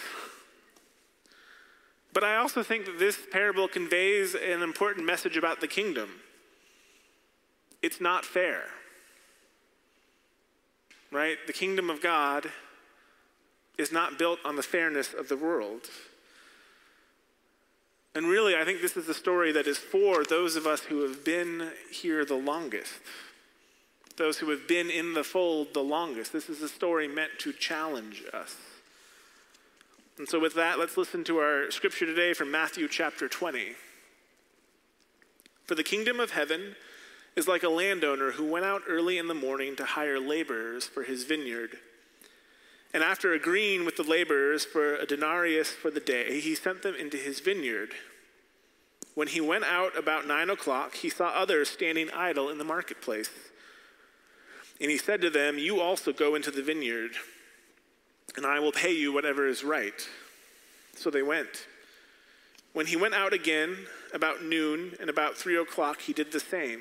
But 2.12 2.24
I 2.24 2.36
also 2.36 2.62
think 2.62 2.86
that 2.86 2.98
this 2.98 3.18
parable 3.30 3.68
conveys 3.68 4.34
an 4.34 4.62
important 4.62 5.06
message 5.06 5.36
about 5.36 5.60
the 5.60 5.68
kingdom. 5.68 6.10
It's 7.82 8.00
not 8.00 8.24
fair. 8.24 8.64
Right? 11.12 11.36
The 11.46 11.52
kingdom 11.52 11.90
of 11.90 12.02
God 12.02 12.50
is 13.76 13.92
not 13.92 14.18
built 14.18 14.40
on 14.44 14.56
the 14.56 14.62
fairness 14.62 15.14
of 15.14 15.28
the 15.28 15.36
world. 15.36 15.82
And 18.14 18.26
really, 18.26 18.56
I 18.56 18.64
think 18.64 18.80
this 18.80 18.96
is 18.96 19.08
a 19.08 19.14
story 19.14 19.52
that 19.52 19.66
is 19.66 19.78
for 19.78 20.24
those 20.24 20.56
of 20.56 20.66
us 20.66 20.80
who 20.82 21.02
have 21.02 21.24
been 21.24 21.70
here 21.90 22.24
the 22.24 22.34
longest 22.34 22.92
those 24.18 24.38
who 24.38 24.50
have 24.50 24.68
been 24.68 24.90
in 24.90 25.14
the 25.14 25.24
fold 25.24 25.72
the 25.72 25.80
longest. 25.80 26.32
This 26.32 26.50
is 26.50 26.60
a 26.60 26.68
story 26.68 27.08
meant 27.08 27.30
to 27.38 27.52
challenge 27.52 28.24
us. 28.34 28.56
And 30.18 30.28
so, 30.28 30.38
with 30.38 30.54
that, 30.54 30.78
let's 30.78 30.96
listen 30.96 31.24
to 31.24 31.38
our 31.38 31.70
scripture 31.70 32.04
today 32.04 32.34
from 32.34 32.50
Matthew 32.50 32.88
chapter 32.88 33.28
20. 33.28 33.76
For 35.64 35.74
the 35.74 35.84
kingdom 35.84 36.18
of 36.18 36.32
heaven 36.32 36.74
is 37.36 37.46
like 37.46 37.62
a 37.62 37.68
landowner 37.68 38.32
who 38.32 38.44
went 38.44 38.64
out 38.64 38.82
early 38.88 39.16
in 39.16 39.28
the 39.28 39.34
morning 39.34 39.76
to 39.76 39.84
hire 39.84 40.18
laborers 40.18 40.86
for 40.86 41.04
his 41.04 41.22
vineyard. 41.22 41.78
And 42.94 43.02
after 43.02 43.32
agreeing 43.32 43.84
with 43.84 43.96
the 43.96 44.02
laborers 44.02 44.64
for 44.64 44.94
a 44.96 45.06
denarius 45.06 45.70
for 45.70 45.90
the 45.90 46.00
day, 46.00 46.40
he 46.40 46.54
sent 46.54 46.82
them 46.82 46.94
into 46.94 47.16
his 47.16 47.40
vineyard. 47.40 47.92
When 49.14 49.28
he 49.28 49.40
went 49.40 49.64
out 49.64 49.98
about 49.98 50.26
nine 50.26 50.48
o'clock, 50.48 50.94
he 50.94 51.10
saw 51.10 51.28
others 51.28 51.68
standing 51.68 52.10
idle 52.10 52.48
in 52.48 52.58
the 52.58 52.64
marketplace. 52.64 53.30
And 54.80 54.90
he 54.90 54.96
said 54.96 55.20
to 55.22 55.30
them, 55.30 55.58
You 55.58 55.80
also 55.80 56.12
go 56.12 56.34
into 56.34 56.50
the 56.50 56.62
vineyard, 56.62 57.12
and 58.36 58.46
I 58.46 58.60
will 58.60 58.72
pay 58.72 58.92
you 58.92 59.12
whatever 59.12 59.46
is 59.46 59.64
right. 59.64 60.08
So 60.94 61.10
they 61.10 61.22
went. 61.22 61.66
When 62.72 62.86
he 62.86 62.96
went 62.96 63.14
out 63.14 63.32
again, 63.32 63.76
about 64.12 64.42
noon 64.42 64.94
and 65.00 65.10
about 65.10 65.36
three 65.36 65.56
o'clock, 65.56 66.00
he 66.00 66.12
did 66.12 66.32
the 66.32 66.40
same. 66.40 66.80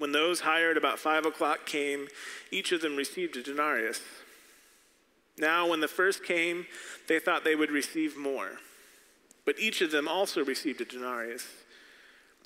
When 0.00 0.12
those 0.12 0.40
hired 0.40 0.78
about 0.78 0.98
five 0.98 1.26
o'clock 1.26 1.66
came, 1.66 2.08
each 2.50 2.72
of 2.72 2.80
them 2.80 2.96
received 2.96 3.36
a 3.36 3.42
denarius. 3.42 4.00
Now, 5.36 5.68
when 5.68 5.80
the 5.80 5.88
first 5.88 6.24
came, 6.24 6.66
they 7.06 7.18
thought 7.18 7.44
they 7.44 7.54
would 7.54 7.70
receive 7.70 8.16
more. 8.16 8.52
But 9.44 9.58
each 9.58 9.82
of 9.82 9.90
them 9.90 10.08
also 10.08 10.42
received 10.42 10.80
a 10.80 10.86
denarius. 10.86 11.46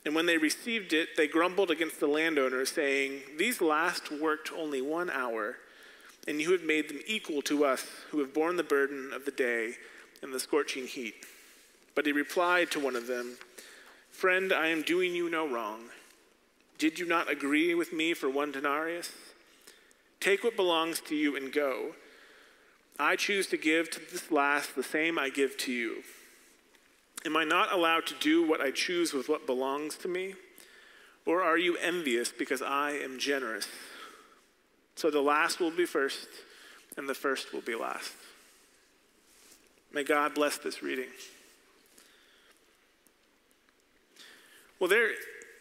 And 0.04 0.16
when 0.16 0.26
they 0.26 0.36
received 0.36 0.92
it, 0.92 1.10
they 1.16 1.28
grumbled 1.28 1.70
against 1.70 2.00
the 2.00 2.08
landowner, 2.08 2.66
saying, 2.66 3.20
These 3.38 3.60
last 3.60 4.10
worked 4.10 4.50
only 4.52 4.82
one 4.82 5.08
hour 5.08 5.54
and 6.26 6.40
you 6.40 6.50
have 6.50 6.64
made 6.64 6.88
them 6.88 6.98
equal 7.06 7.40
to 7.42 7.64
us 7.64 7.86
who 8.10 8.18
have 8.18 8.34
borne 8.34 8.56
the 8.56 8.64
burden 8.64 9.12
of 9.14 9.26
the 9.26 9.30
day 9.30 9.74
and 10.22 10.34
the 10.34 10.40
scorching 10.40 10.88
heat. 10.88 11.14
But 11.94 12.04
he 12.04 12.10
replied 12.10 12.72
to 12.72 12.80
one 12.80 12.96
of 12.96 13.06
them, 13.06 13.36
Friend, 14.10 14.52
I 14.52 14.68
am 14.68 14.82
doing 14.82 15.14
you 15.14 15.30
no 15.30 15.48
wrong. 15.48 15.84
Did 16.78 16.98
you 16.98 17.06
not 17.06 17.30
agree 17.30 17.74
with 17.74 17.92
me 17.92 18.14
for 18.14 18.28
one 18.28 18.52
denarius? 18.52 19.10
Take 20.20 20.42
what 20.42 20.56
belongs 20.56 21.00
to 21.02 21.14
you 21.14 21.36
and 21.36 21.52
go. 21.52 21.94
I 22.98 23.16
choose 23.16 23.46
to 23.48 23.56
give 23.56 23.90
to 23.90 24.00
this 24.00 24.30
last 24.30 24.74
the 24.74 24.82
same 24.82 25.18
I 25.18 25.28
give 25.28 25.56
to 25.58 25.72
you. 25.72 26.02
Am 27.26 27.36
I 27.36 27.44
not 27.44 27.72
allowed 27.72 28.06
to 28.06 28.14
do 28.20 28.46
what 28.46 28.60
I 28.60 28.70
choose 28.70 29.12
with 29.12 29.28
what 29.28 29.46
belongs 29.46 29.96
to 29.98 30.08
me? 30.08 30.34
Or 31.26 31.42
are 31.42 31.58
you 31.58 31.76
envious 31.78 32.30
because 32.30 32.60
I 32.60 32.92
am 32.92 33.18
generous? 33.18 33.66
So 34.96 35.10
the 35.10 35.22
last 35.22 35.58
will 35.58 35.70
be 35.70 35.86
first, 35.86 36.28
and 36.96 37.08
the 37.08 37.14
first 37.14 37.52
will 37.52 37.62
be 37.62 37.74
last. 37.74 38.12
May 39.92 40.04
God 40.04 40.34
bless 40.34 40.58
this 40.58 40.82
reading. 40.82 41.08
Well, 44.78 44.90
there, 44.90 45.10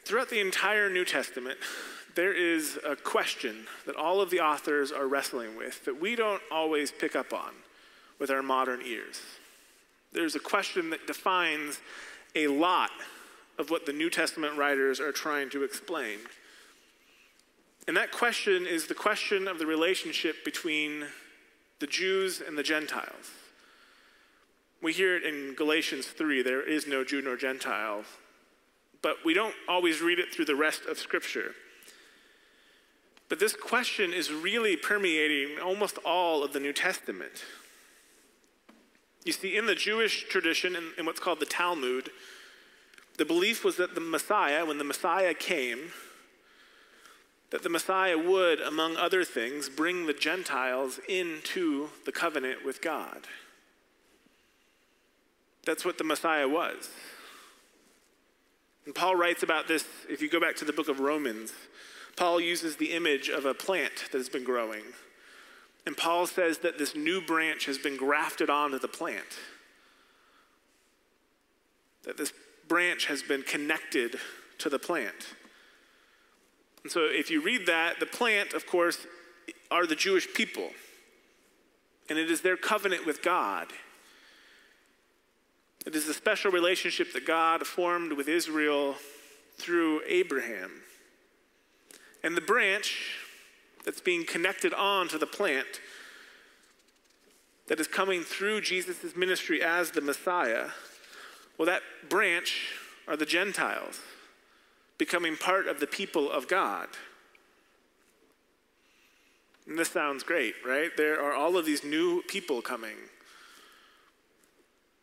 throughout 0.06 0.30
the 0.30 0.40
entire 0.40 0.90
New 0.90 1.06
Testament, 1.06 1.58
there 2.16 2.34
is 2.34 2.78
a 2.86 2.96
question 2.96 3.66
that 3.86 3.96
all 3.96 4.22
of 4.22 4.30
the 4.30 4.40
authors 4.40 4.92
are 4.92 5.08
wrestling 5.08 5.58
with 5.58 5.84
that 5.86 6.00
we 6.00 6.16
don't 6.16 6.42
always 6.52 6.92
pick 6.92 7.16
up 7.16 7.34
on 7.34 7.52
with 8.20 8.30
our 8.30 8.44
modern 8.44 8.82
ears. 8.86 9.22
There's 10.12 10.36
a 10.36 10.40
question 10.40 10.92
that 10.92 11.08
defines 11.08 11.80
a 12.36 12.48
lot 12.48 12.92
of 13.58 13.70
what 13.70 13.86
the 13.86 13.94
New 13.94 14.10
Testament 14.10 14.58
writers 14.58 15.00
are 15.00 15.12
trying 15.12 15.50
to 15.52 15.64
explain. 15.64 16.20
And 17.88 17.98
that 17.98 18.12
question 18.12 18.66
is 18.66 18.88
the 18.88 18.94
question 18.94 19.48
of 19.48 19.60
the 19.60 19.66
relationship 19.66 20.46
between 20.46 21.06
the 21.80 21.88
Jews 21.88 22.42
and 22.46 22.58
the 22.58 22.64
Gentiles. 22.64 23.32
We 24.82 24.94
hear 24.94 25.16
it 25.16 25.24
in 25.24 25.56
Galatians 25.56 26.08
3 26.08 26.44
there 26.44 26.62
is 26.62 26.88
no 26.88 27.04
Jew 27.04 27.22
nor 27.22 27.36
Gentile, 27.36 28.04
but 29.04 29.18
we 29.24 29.36
don't 29.36 29.54
always 29.68 30.02
read 30.02 30.18
it 30.18 30.34
through 30.34 30.46
the 30.46 30.56
rest 30.56 30.86
of 30.86 30.98
Scripture. 30.98 31.54
But 33.30 33.40
this 33.40 33.54
question 33.54 34.14
is 34.14 34.32
really 34.32 34.76
permeating 34.76 35.60
almost 35.60 36.00
all 36.06 36.44
of 36.44 36.54
the 36.54 36.60
New 36.60 36.74
Testament. 36.74 37.44
You 39.26 39.34
see, 39.34 39.56
in 39.56 39.66
the 39.66 39.76
Jewish 39.76 40.28
tradition, 40.28 40.76
in, 40.76 40.92
in 40.98 41.06
what's 41.06 41.20
called 41.20 41.40
the 41.40 41.46
Talmud, 41.46 42.10
the 43.18 43.26
belief 43.26 43.64
was 43.64 43.78
that 43.78 43.94
the 43.94 44.02
Messiah, 44.02 44.66
when 44.66 44.78
the 44.78 44.84
Messiah 44.84 45.34
came, 45.34 45.92
that 47.52 47.62
the 47.62 47.70
Messiah 47.70 48.18
would, 48.18 48.60
among 48.60 48.98
other 48.98 49.24
things, 49.24 49.70
bring 49.70 50.08
the 50.08 50.14
Gentiles 50.14 51.00
into 51.08 51.90
the 52.06 52.12
covenant 52.12 52.66
with 52.66 52.82
God. 52.82 53.28
That's 55.66 55.86
what 55.86 55.98
the 55.98 56.04
Messiah 56.04 56.48
was. 56.48 56.90
And 58.86 58.94
Paul 58.94 59.16
writes 59.16 59.44
about 59.44 59.68
this, 59.68 59.86
if 60.10 60.22
you 60.22 60.30
go 60.30 60.40
back 60.40 60.56
to 60.58 60.66
the 60.66 60.74
book 60.74 60.90
of 60.90 61.00
Romans, 61.00 61.54
Paul 62.16 62.40
uses 62.40 62.76
the 62.76 62.92
image 62.92 63.30
of 63.30 63.46
a 63.46 63.54
plant 63.54 64.06
that 64.12 64.18
has 64.18 64.30
been 64.30 64.44
growing. 64.44 64.84
And 65.86 65.98
Paul 65.98 66.28
says 66.28 66.60
that 66.60 66.78
this 66.78 66.96
new 66.96 67.22
branch 67.22 67.66
has 67.66 67.78
been 67.78 67.98
grafted 67.98 68.50
onto 68.50 68.80
the 68.80 68.88
plant. 68.88 69.40
That 72.04 72.18
this 72.18 72.34
branch 72.68 73.06
has 73.08 73.24
been 73.24 73.44
connected 73.44 74.18
to 74.60 74.70
the 74.70 74.80
plant. 74.80 75.36
And 76.84 76.92
so 76.92 77.02
if 77.06 77.32
you 77.32 77.42
read 77.42 77.66
that, 77.68 78.00
the 78.00 78.06
plant, 78.06 78.54
of 78.54 78.68
course, 78.68 79.06
are 79.72 79.88
the 79.88 79.96
Jewish 79.96 80.28
people. 80.34 80.70
And 82.10 82.20
it 82.20 82.30
is 82.30 82.42
their 82.42 82.58
covenant 82.58 83.06
with 83.06 83.22
God. 83.22 83.68
It 85.86 85.96
is 85.96 86.06
the 86.06 86.14
special 86.14 86.52
relationship 86.52 87.14
that 87.14 87.26
God 87.26 87.68
formed 87.68 88.14
with 88.14 88.28
Israel 88.28 88.96
through 89.58 90.02
Abraham. 90.08 90.72
And 92.24 92.38
the 92.38 92.42
branch 92.42 93.18
that's 93.84 94.02
being 94.02 94.26
connected 94.26 94.74
on 94.74 95.10
to 95.10 95.18
the 95.18 95.28
plant 95.28 95.82
that 97.68 97.80
is 97.80 97.88
coming 97.88 98.24
through 98.24 98.62
Jesus' 98.62 99.16
ministry 99.16 99.62
as 99.62 99.92
the 99.92 100.02
Messiah, 100.02 100.68
well, 101.58 101.66
that 101.66 101.82
branch 102.10 102.72
are 103.08 103.18
the 103.18 103.26
Gentiles 103.26 104.00
becoming 104.98 105.36
part 105.36 105.68
of 105.68 105.80
the 105.80 105.88
people 105.88 106.32
of 106.32 106.48
God. 106.48 106.88
And 109.68 109.78
this 109.78 109.90
sounds 109.90 110.24
great, 110.24 110.56
right? 110.66 110.92
There 110.96 111.22
are 111.22 111.34
all 111.34 111.58
of 111.58 111.66
these 111.66 111.84
new 111.84 112.22
people 112.24 112.62
coming. 112.62 112.96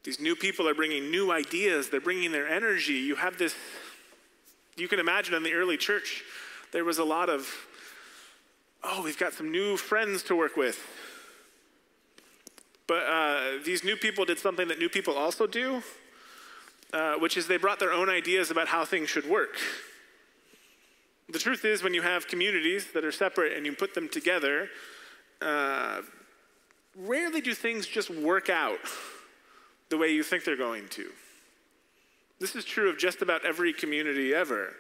These 0.02 0.18
new 0.18 0.34
people 0.34 0.66
are 0.66 0.74
bringing 0.74 1.10
new 1.10 1.30
ideas, 1.30 1.90
they're 1.90 2.00
bringing 2.00 2.32
their 2.32 2.48
energy. 2.48 2.94
You 2.94 3.16
have 3.16 3.36
this, 3.36 3.54
you 4.76 4.88
can 4.88 4.98
imagine 4.98 5.34
in 5.34 5.42
the 5.42 5.52
early 5.52 5.76
church, 5.76 6.22
there 6.72 6.84
was 6.84 6.98
a 6.98 7.04
lot 7.04 7.28
of, 7.28 7.48
oh, 8.82 9.02
we've 9.02 9.18
got 9.18 9.34
some 9.34 9.50
new 9.50 9.76
friends 9.76 10.22
to 10.24 10.36
work 10.36 10.56
with. 10.56 10.78
But 12.86 13.02
uh, 13.04 13.42
these 13.64 13.84
new 13.84 13.96
people 13.96 14.24
did 14.24 14.38
something 14.38 14.68
that 14.68 14.78
new 14.78 14.88
people 14.88 15.14
also 15.14 15.46
do, 15.46 15.82
uh, 16.92 17.14
which 17.14 17.36
is 17.36 17.46
they 17.46 17.58
brought 17.58 17.78
their 17.78 17.92
own 17.92 18.08
ideas 18.08 18.50
about 18.50 18.68
how 18.68 18.84
things 18.84 19.08
should 19.08 19.28
work. 19.28 19.58
The 21.28 21.38
truth 21.38 21.64
is, 21.64 21.84
when 21.84 21.94
you 21.94 22.02
have 22.02 22.26
communities 22.26 22.88
that 22.94 23.04
are 23.04 23.12
separate 23.12 23.56
and 23.56 23.64
you 23.64 23.72
put 23.72 23.94
them 23.94 24.08
together, 24.08 24.68
uh, 25.40 26.00
rarely 26.96 27.40
do 27.40 27.54
things 27.54 27.86
just 27.86 28.10
work 28.10 28.48
out 28.50 28.80
the 29.90 29.98
way 29.98 30.08
you 30.08 30.22
think 30.22 30.44
they're 30.44 30.56
going 30.56 30.88
to. 30.88 31.10
This 32.38 32.56
is 32.56 32.64
true 32.64 32.88
of 32.88 32.98
just 32.98 33.20
about 33.20 33.44
every 33.44 33.72
community 33.72 34.34
ever. 34.34 34.74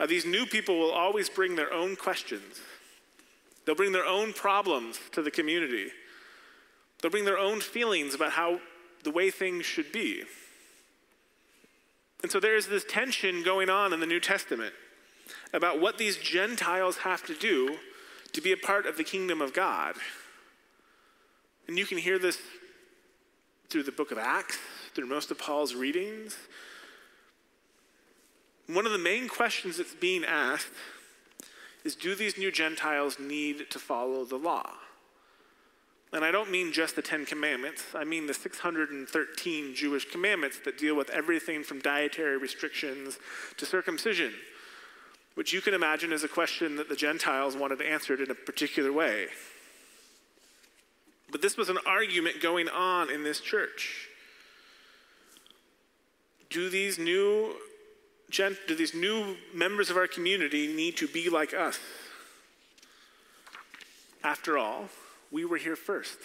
Uh, 0.00 0.06
these 0.06 0.26
new 0.26 0.46
people 0.46 0.78
will 0.78 0.90
always 0.90 1.28
bring 1.28 1.54
their 1.54 1.72
own 1.72 1.94
questions. 1.94 2.60
They'll 3.64 3.76
bring 3.76 3.92
their 3.92 4.06
own 4.06 4.32
problems 4.32 4.98
to 5.12 5.22
the 5.22 5.30
community. 5.30 5.88
They'll 7.00 7.12
bring 7.12 7.24
their 7.24 7.38
own 7.38 7.60
feelings 7.60 8.14
about 8.14 8.32
how 8.32 8.60
the 9.04 9.10
way 9.10 9.30
things 9.30 9.64
should 9.64 9.92
be. 9.92 10.24
And 12.22 12.32
so 12.32 12.40
there 12.40 12.56
is 12.56 12.66
this 12.66 12.84
tension 12.84 13.42
going 13.42 13.68
on 13.68 13.92
in 13.92 14.00
the 14.00 14.06
New 14.06 14.20
Testament 14.20 14.72
about 15.52 15.80
what 15.80 15.98
these 15.98 16.16
Gentiles 16.16 16.98
have 16.98 17.24
to 17.26 17.34
do 17.34 17.76
to 18.32 18.40
be 18.40 18.52
a 18.52 18.56
part 18.56 18.86
of 18.86 18.96
the 18.96 19.04
kingdom 19.04 19.40
of 19.40 19.52
God. 19.52 19.94
And 21.68 21.78
you 21.78 21.86
can 21.86 21.98
hear 21.98 22.18
this 22.18 22.38
through 23.74 23.82
the 23.82 23.90
book 23.90 24.12
of 24.12 24.18
Acts, 24.18 24.56
through 24.94 25.06
most 25.06 25.32
of 25.32 25.38
Paul's 25.40 25.74
readings. 25.74 26.36
One 28.68 28.86
of 28.86 28.92
the 28.92 28.98
main 28.98 29.26
questions 29.26 29.78
that's 29.78 29.96
being 29.96 30.24
asked 30.24 30.68
is 31.84 31.96
do 31.96 32.14
these 32.14 32.38
new 32.38 32.52
Gentiles 32.52 33.18
need 33.18 33.68
to 33.70 33.80
follow 33.80 34.24
the 34.24 34.36
law? 34.36 34.74
And 36.12 36.24
I 36.24 36.30
don't 36.30 36.52
mean 36.52 36.72
just 36.72 36.94
the 36.94 37.02
Ten 37.02 37.26
Commandments, 37.26 37.82
I 37.96 38.04
mean 38.04 38.28
the 38.28 38.34
613 38.34 39.74
Jewish 39.74 40.08
commandments 40.08 40.60
that 40.64 40.78
deal 40.78 40.94
with 40.94 41.10
everything 41.10 41.64
from 41.64 41.80
dietary 41.80 42.36
restrictions 42.36 43.18
to 43.56 43.66
circumcision, 43.66 44.34
which 45.34 45.52
you 45.52 45.60
can 45.60 45.74
imagine 45.74 46.12
is 46.12 46.22
a 46.22 46.28
question 46.28 46.76
that 46.76 46.88
the 46.88 46.94
Gentiles 46.94 47.56
wanted 47.56 47.82
answered 47.82 48.20
in 48.20 48.30
a 48.30 48.36
particular 48.36 48.92
way. 48.92 49.26
But 51.34 51.42
this 51.42 51.56
was 51.56 51.68
an 51.68 51.78
argument 51.84 52.40
going 52.40 52.68
on 52.68 53.10
in 53.10 53.24
this 53.24 53.40
church. 53.40 54.06
Do 56.48 56.70
these 56.70 56.96
new 56.96 57.56
do 58.30 58.54
these 58.76 58.94
new 58.94 59.34
members 59.52 59.90
of 59.90 59.96
our 59.96 60.06
community 60.06 60.68
need 60.72 60.96
to 60.98 61.08
be 61.08 61.28
like 61.28 61.52
us? 61.52 61.80
After 64.22 64.56
all, 64.56 64.90
we 65.32 65.44
were 65.44 65.56
here 65.56 65.74
first. 65.74 66.18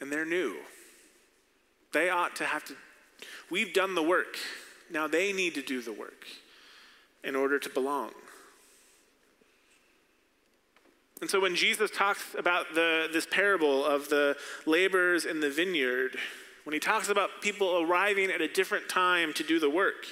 And 0.00 0.10
they're 0.10 0.26
new. 0.26 0.56
They 1.92 2.10
ought 2.10 2.34
to 2.36 2.44
have 2.44 2.64
to, 2.64 2.74
we've 3.48 3.72
done 3.72 3.94
the 3.94 4.02
work. 4.02 4.38
Now 4.90 5.06
they 5.06 5.32
need 5.32 5.54
to 5.54 5.62
do 5.62 5.82
the 5.82 5.92
work 5.92 6.26
in 7.22 7.36
order 7.36 7.60
to 7.60 7.68
belong. 7.68 8.10
And 11.22 11.30
so 11.30 11.38
when 11.38 11.54
Jesus 11.54 11.88
talks 11.88 12.34
about 12.36 12.74
the, 12.74 13.08
this 13.12 13.26
parable 13.26 13.84
of 13.84 14.08
the 14.08 14.36
laborers 14.66 15.24
in 15.24 15.38
the 15.38 15.50
vineyard, 15.50 16.16
when 16.64 16.74
he 16.74 16.80
talks 16.80 17.08
about 17.08 17.40
people 17.40 17.80
arriving 17.80 18.28
at 18.28 18.40
a 18.40 18.48
different 18.48 18.88
time 18.88 19.32
to 19.34 19.44
do 19.44 19.60
the 19.60 19.70
work, 19.70 20.04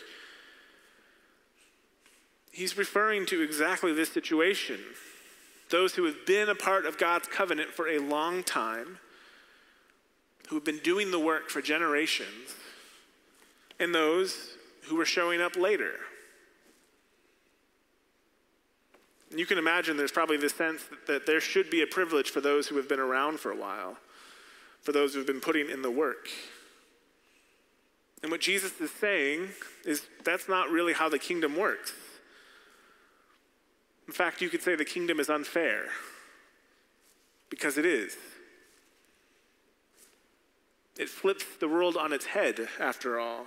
he's 2.52 2.78
referring 2.78 3.26
to 3.26 3.42
exactly 3.42 3.92
this 3.92 4.12
situation. 4.12 4.78
Those 5.70 5.96
who 5.96 6.04
have 6.04 6.24
been 6.26 6.48
a 6.48 6.54
part 6.54 6.86
of 6.86 6.96
God's 6.96 7.26
covenant 7.26 7.70
for 7.70 7.88
a 7.88 7.98
long 7.98 8.44
time, 8.44 8.98
who 10.48 10.54
have 10.54 10.64
been 10.64 10.78
doing 10.78 11.10
the 11.10 11.18
work 11.18 11.50
for 11.50 11.60
generations, 11.60 12.54
and 13.80 13.92
those 13.92 14.50
who 14.86 15.00
are 15.00 15.04
showing 15.04 15.40
up 15.40 15.56
later. 15.56 15.94
You 19.34 19.46
can 19.46 19.58
imagine 19.58 19.96
there's 19.96 20.10
probably 20.10 20.36
this 20.36 20.54
sense 20.54 20.82
that, 20.84 21.06
that, 21.06 21.26
there 21.26 21.40
should 21.40 21.70
be 21.70 21.82
a 21.82 21.86
privilege 21.86 22.30
for 22.30 22.40
those 22.40 22.66
who 22.66 22.76
have 22.76 22.88
been 22.88 22.98
around 22.98 23.38
for 23.38 23.52
a 23.52 23.56
while, 23.56 23.96
for 24.82 24.92
those 24.92 25.12
who 25.12 25.18
have 25.18 25.26
been 25.26 25.40
putting 25.40 25.70
in 25.70 25.82
the 25.82 25.90
work. 25.90 26.28
And 28.22 28.30
what 28.30 28.40
Jesus 28.40 28.80
is 28.80 28.90
saying 28.90 29.48
is 29.84 30.02
that's 30.24 30.48
not 30.48 30.68
really 30.70 30.92
how 30.92 31.08
the 31.08 31.18
kingdom 31.18 31.56
works. 31.56 31.92
In 34.08 34.12
fact, 34.12 34.42
you 34.42 34.48
could 34.48 34.62
say 34.62 34.74
the 34.74 34.84
kingdom 34.84 35.20
is 35.20 35.30
unfair 35.30 35.84
because 37.48 37.78
it 37.78 37.86
is. 37.86 38.16
It 40.98 41.08
flips 41.08 41.44
the 41.60 41.68
world 41.68 41.96
on 41.96 42.12
its 42.12 42.26
head, 42.26 42.68
after 42.78 43.18
all. 43.18 43.46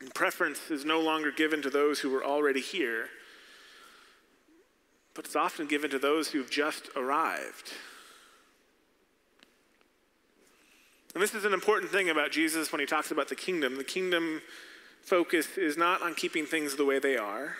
And 0.00 0.12
preference 0.12 0.70
is 0.70 0.84
no 0.84 1.00
longer 1.00 1.30
given 1.30 1.62
to 1.62 1.70
those 1.70 2.00
who 2.00 2.10
were 2.10 2.24
already 2.24 2.60
here 2.60 3.08
but 5.20 5.26
it's 5.26 5.36
often 5.36 5.66
given 5.66 5.90
to 5.90 5.98
those 5.98 6.28
who've 6.28 6.48
just 6.48 6.88
arrived. 6.96 7.74
And 11.12 11.22
this 11.22 11.34
is 11.34 11.44
an 11.44 11.52
important 11.52 11.92
thing 11.92 12.08
about 12.08 12.32
Jesus 12.32 12.72
when 12.72 12.80
he 12.80 12.86
talks 12.86 13.10
about 13.10 13.28
the 13.28 13.34
kingdom. 13.34 13.76
The 13.76 13.84
kingdom 13.84 14.40
focus 15.02 15.58
is 15.58 15.76
not 15.76 16.00
on 16.00 16.14
keeping 16.14 16.46
things 16.46 16.74
the 16.74 16.86
way 16.86 16.98
they 16.98 17.18
are. 17.18 17.56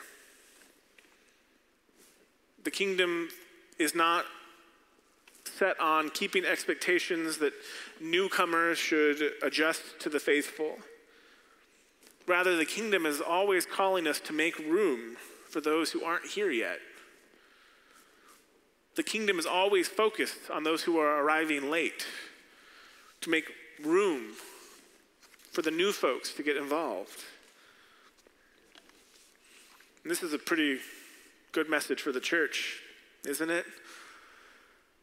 The 2.65 2.71
kingdom 2.71 3.29
is 3.79 3.95
not 3.95 4.25
set 5.45 5.79
on 5.79 6.09
keeping 6.09 6.47
expectations 6.47 7.37
that 7.37 7.53
newcomers 8.01 8.79
should 8.79 9.33
adjust 9.43 9.83
to 10.01 10.09
the 10.09 10.19
faithful. 10.19 10.79
Rather, 12.27 12.57
the 12.57 12.65
kingdom 12.65 13.05
is 13.05 13.21
always 13.21 13.67
calling 13.67 14.07
us 14.07 14.19
to 14.21 14.33
make 14.33 14.59
room 14.61 15.19
for 15.51 15.61
those 15.61 15.91
who 15.91 16.03
aren't 16.03 16.25
here 16.25 16.51
yet. 16.51 16.79
The 18.97 19.03
kingdom 19.03 19.39
is 19.39 19.47
always 19.47 19.89
focused 19.89 20.51
on 20.51 20.65
those 20.65 20.83
who 20.83 20.99
are 20.99 21.23
arriving 21.23 21.71
late 21.71 22.07
to 23.21 23.31
make 23.31 23.45
room 23.83 24.33
for 25.53 25.63
the 25.63 25.71
new 25.71 25.93
folks 25.93 26.33
to 26.35 26.43
get 26.43 26.57
involved. 26.57 27.25
And 30.03 30.11
this 30.11 30.23
is 30.23 30.33
a 30.33 30.39
pretty 30.39 30.79
good 31.53 31.69
message 31.69 32.01
for 32.01 32.13
the 32.13 32.21
church, 32.21 32.81
isn't 33.27 33.51
it? 33.51 33.67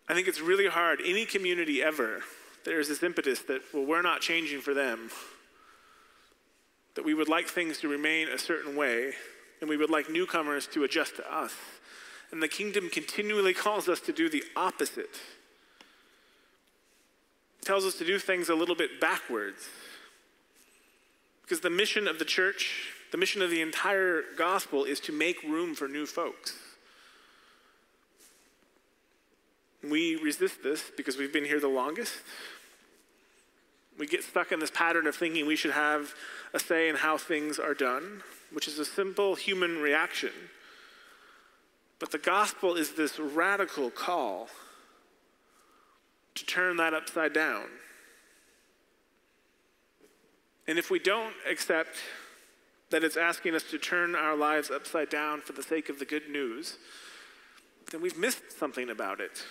I 0.10 0.14
think 0.14 0.28
it's 0.28 0.40
really 0.40 0.68
hard. 0.68 1.00
Any 1.06 1.26
community 1.26 1.84
ever, 1.84 2.22
there's 2.66 2.88
this 2.88 3.04
impetus 3.04 3.42
that, 3.44 3.62
well, 3.74 3.86
we're 3.86 4.02
not 4.02 4.22
changing 4.22 4.62
for 4.62 4.74
them. 4.74 5.10
That 6.96 7.06
we 7.06 7.14
would 7.14 7.30
like 7.30 7.48
things 7.48 7.80
to 7.80 7.88
remain 7.88 8.30
a 8.30 8.38
certain 8.38 8.76
way, 8.76 9.14
and 9.62 9.70
we 9.70 9.78
would 9.78 9.90
like 9.90 10.10
newcomers 10.10 10.66
to 10.68 10.84
adjust 10.84 11.18
to 11.18 11.34
us. 11.34 11.54
And 12.32 12.44
the 12.44 12.48
kingdom 12.48 12.90
continually 12.90 13.54
calls 13.54 13.88
us 13.88 14.00
to 14.02 14.12
do 14.12 14.30
the 14.30 14.44
opposite. 14.56 15.20
It 17.62 17.66
tells 17.66 17.86
us 17.86 17.96
to 17.96 18.06
do 18.06 18.20
things 18.20 18.50
a 18.50 18.56
little 18.56 18.76
bit 18.76 19.00
backwards. 19.00 19.70
Because 21.42 21.62
the 21.62 21.70
mission 21.70 22.08
of 22.08 22.20
the 22.20 22.26
church, 22.26 22.90
the 23.12 23.18
mission 23.18 23.42
of 23.42 23.50
the 23.50 23.62
entire 23.62 24.24
gospel, 24.38 24.84
is 24.84 25.00
to 25.02 25.14
make 25.14 25.42
room 25.44 25.74
for 25.74 25.88
new 25.88 26.06
folks. 26.06 26.58
We 29.82 30.18
resist 30.18 30.64
this 30.64 30.92
because 30.98 31.18
we've 31.18 31.32
been 31.32 31.46
here 31.46 31.62
the 31.62 31.70
longest. 31.70 32.14
We 33.98 34.06
get 34.06 34.24
stuck 34.24 34.52
in 34.52 34.60
this 34.60 34.72
pattern 34.72 35.08
of 35.08 35.16
thinking 35.16 35.48
we 35.48 35.56
should 35.56 35.72
have 35.72 36.14
a 36.54 36.60
say 36.60 36.90
in 36.90 36.96
how 36.98 37.18
things 37.18 37.58
are 37.58 37.74
done, 37.74 38.22
which 38.52 38.68
is 38.68 38.78
a 38.80 38.86
simple 38.86 39.36
human 39.36 39.78
reaction 39.78 40.32
but 42.00 42.12
the 42.12 42.18
gospel 42.18 42.76
is 42.76 42.94
this 42.94 43.20
radical 43.20 43.90
call 43.90 44.50
to 46.36 46.46
turn 46.46 46.78
that 46.78 46.94
upside 46.94 47.34
down. 47.34 47.66
And 50.68 50.78
if 50.78 50.92
we 50.92 51.00
don't 51.00 51.34
accept 51.50 51.98
that 52.90 53.04
it's 53.04 53.18
asking 53.18 53.56
us 53.56 53.64
to 53.64 53.78
turn 53.78 54.16
our 54.16 54.36
lives 54.36 54.70
upside 54.70 55.10
down 55.10 55.42
for 55.42 55.54
the 55.54 55.64
sake 55.64 55.90
of 55.90 56.00
the 56.00 56.06
good 56.06 56.30
news, 56.30 56.78
then 57.92 58.02
we've 58.02 58.18
missed 58.18 58.58
something 58.58 58.90
about 58.90 59.20
it. 59.20 59.44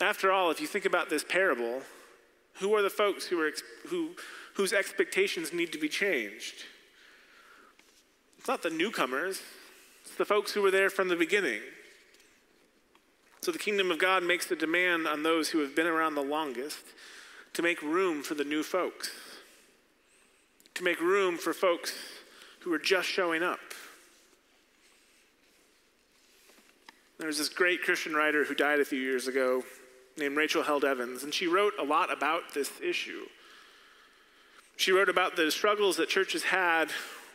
After 0.00 0.30
all, 0.30 0.50
if 0.50 0.60
you 0.60 0.66
think 0.66 0.84
about 0.84 1.10
this 1.10 1.24
parable, 1.24 1.82
who 2.54 2.74
are 2.74 2.82
the 2.82 2.90
folks 2.90 3.26
who 3.26 3.40
are, 3.40 3.52
who, 3.88 4.10
whose 4.54 4.72
expectations 4.72 5.52
need 5.52 5.72
to 5.72 5.78
be 5.78 5.88
changed? 5.88 6.64
It's 8.48 8.62
not 8.62 8.62
the 8.62 8.74
newcomers, 8.74 9.42
it's 10.06 10.14
the 10.14 10.24
folks 10.24 10.52
who 10.52 10.62
were 10.62 10.70
there 10.70 10.88
from 10.88 11.08
the 11.08 11.16
beginning. 11.16 11.60
So 13.42 13.52
the 13.52 13.58
kingdom 13.58 13.90
of 13.90 13.98
God 13.98 14.22
makes 14.22 14.46
the 14.46 14.56
demand 14.56 15.06
on 15.06 15.22
those 15.22 15.50
who 15.50 15.58
have 15.58 15.76
been 15.76 15.86
around 15.86 16.14
the 16.14 16.22
longest 16.22 16.78
to 17.52 17.60
make 17.60 17.82
room 17.82 18.22
for 18.22 18.34
the 18.34 18.44
new 18.44 18.62
folks, 18.62 19.10
to 20.76 20.82
make 20.82 20.98
room 20.98 21.36
for 21.36 21.52
folks 21.52 21.92
who 22.60 22.72
are 22.72 22.78
just 22.78 23.06
showing 23.06 23.42
up. 23.42 23.60
There 27.18 27.26
was 27.26 27.36
this 27.36 27.50
great 27.50 27.82
Christian 27.82 28.14
writer 28.14 28.44
who 28.44 28.54
died 28.54 28.80
a 28.80 28.84
few 28.86 28.98
years 28.98 29.28
ago 29.28 29.62
named 30.16 30.38
Rachel 30.38 30.62
Held 30.62 30.86
Evans, 30.86 31.22
and 31.22 31.34
she 31.34 31.46
wrote 31.46 31.74
a 31.78 31.84
lot 31.84 32.10
about 32.10 32.54
this 32.54 32.70
issue. 32.82 33.26
She 34.78 34.90
wrote 34.90 35.10
about 35.10 35.36
the 35.36 35.50
struggles 35.50 35.98
that 35.98 36.08
churches 36.08 36.44
had 36.44 36.90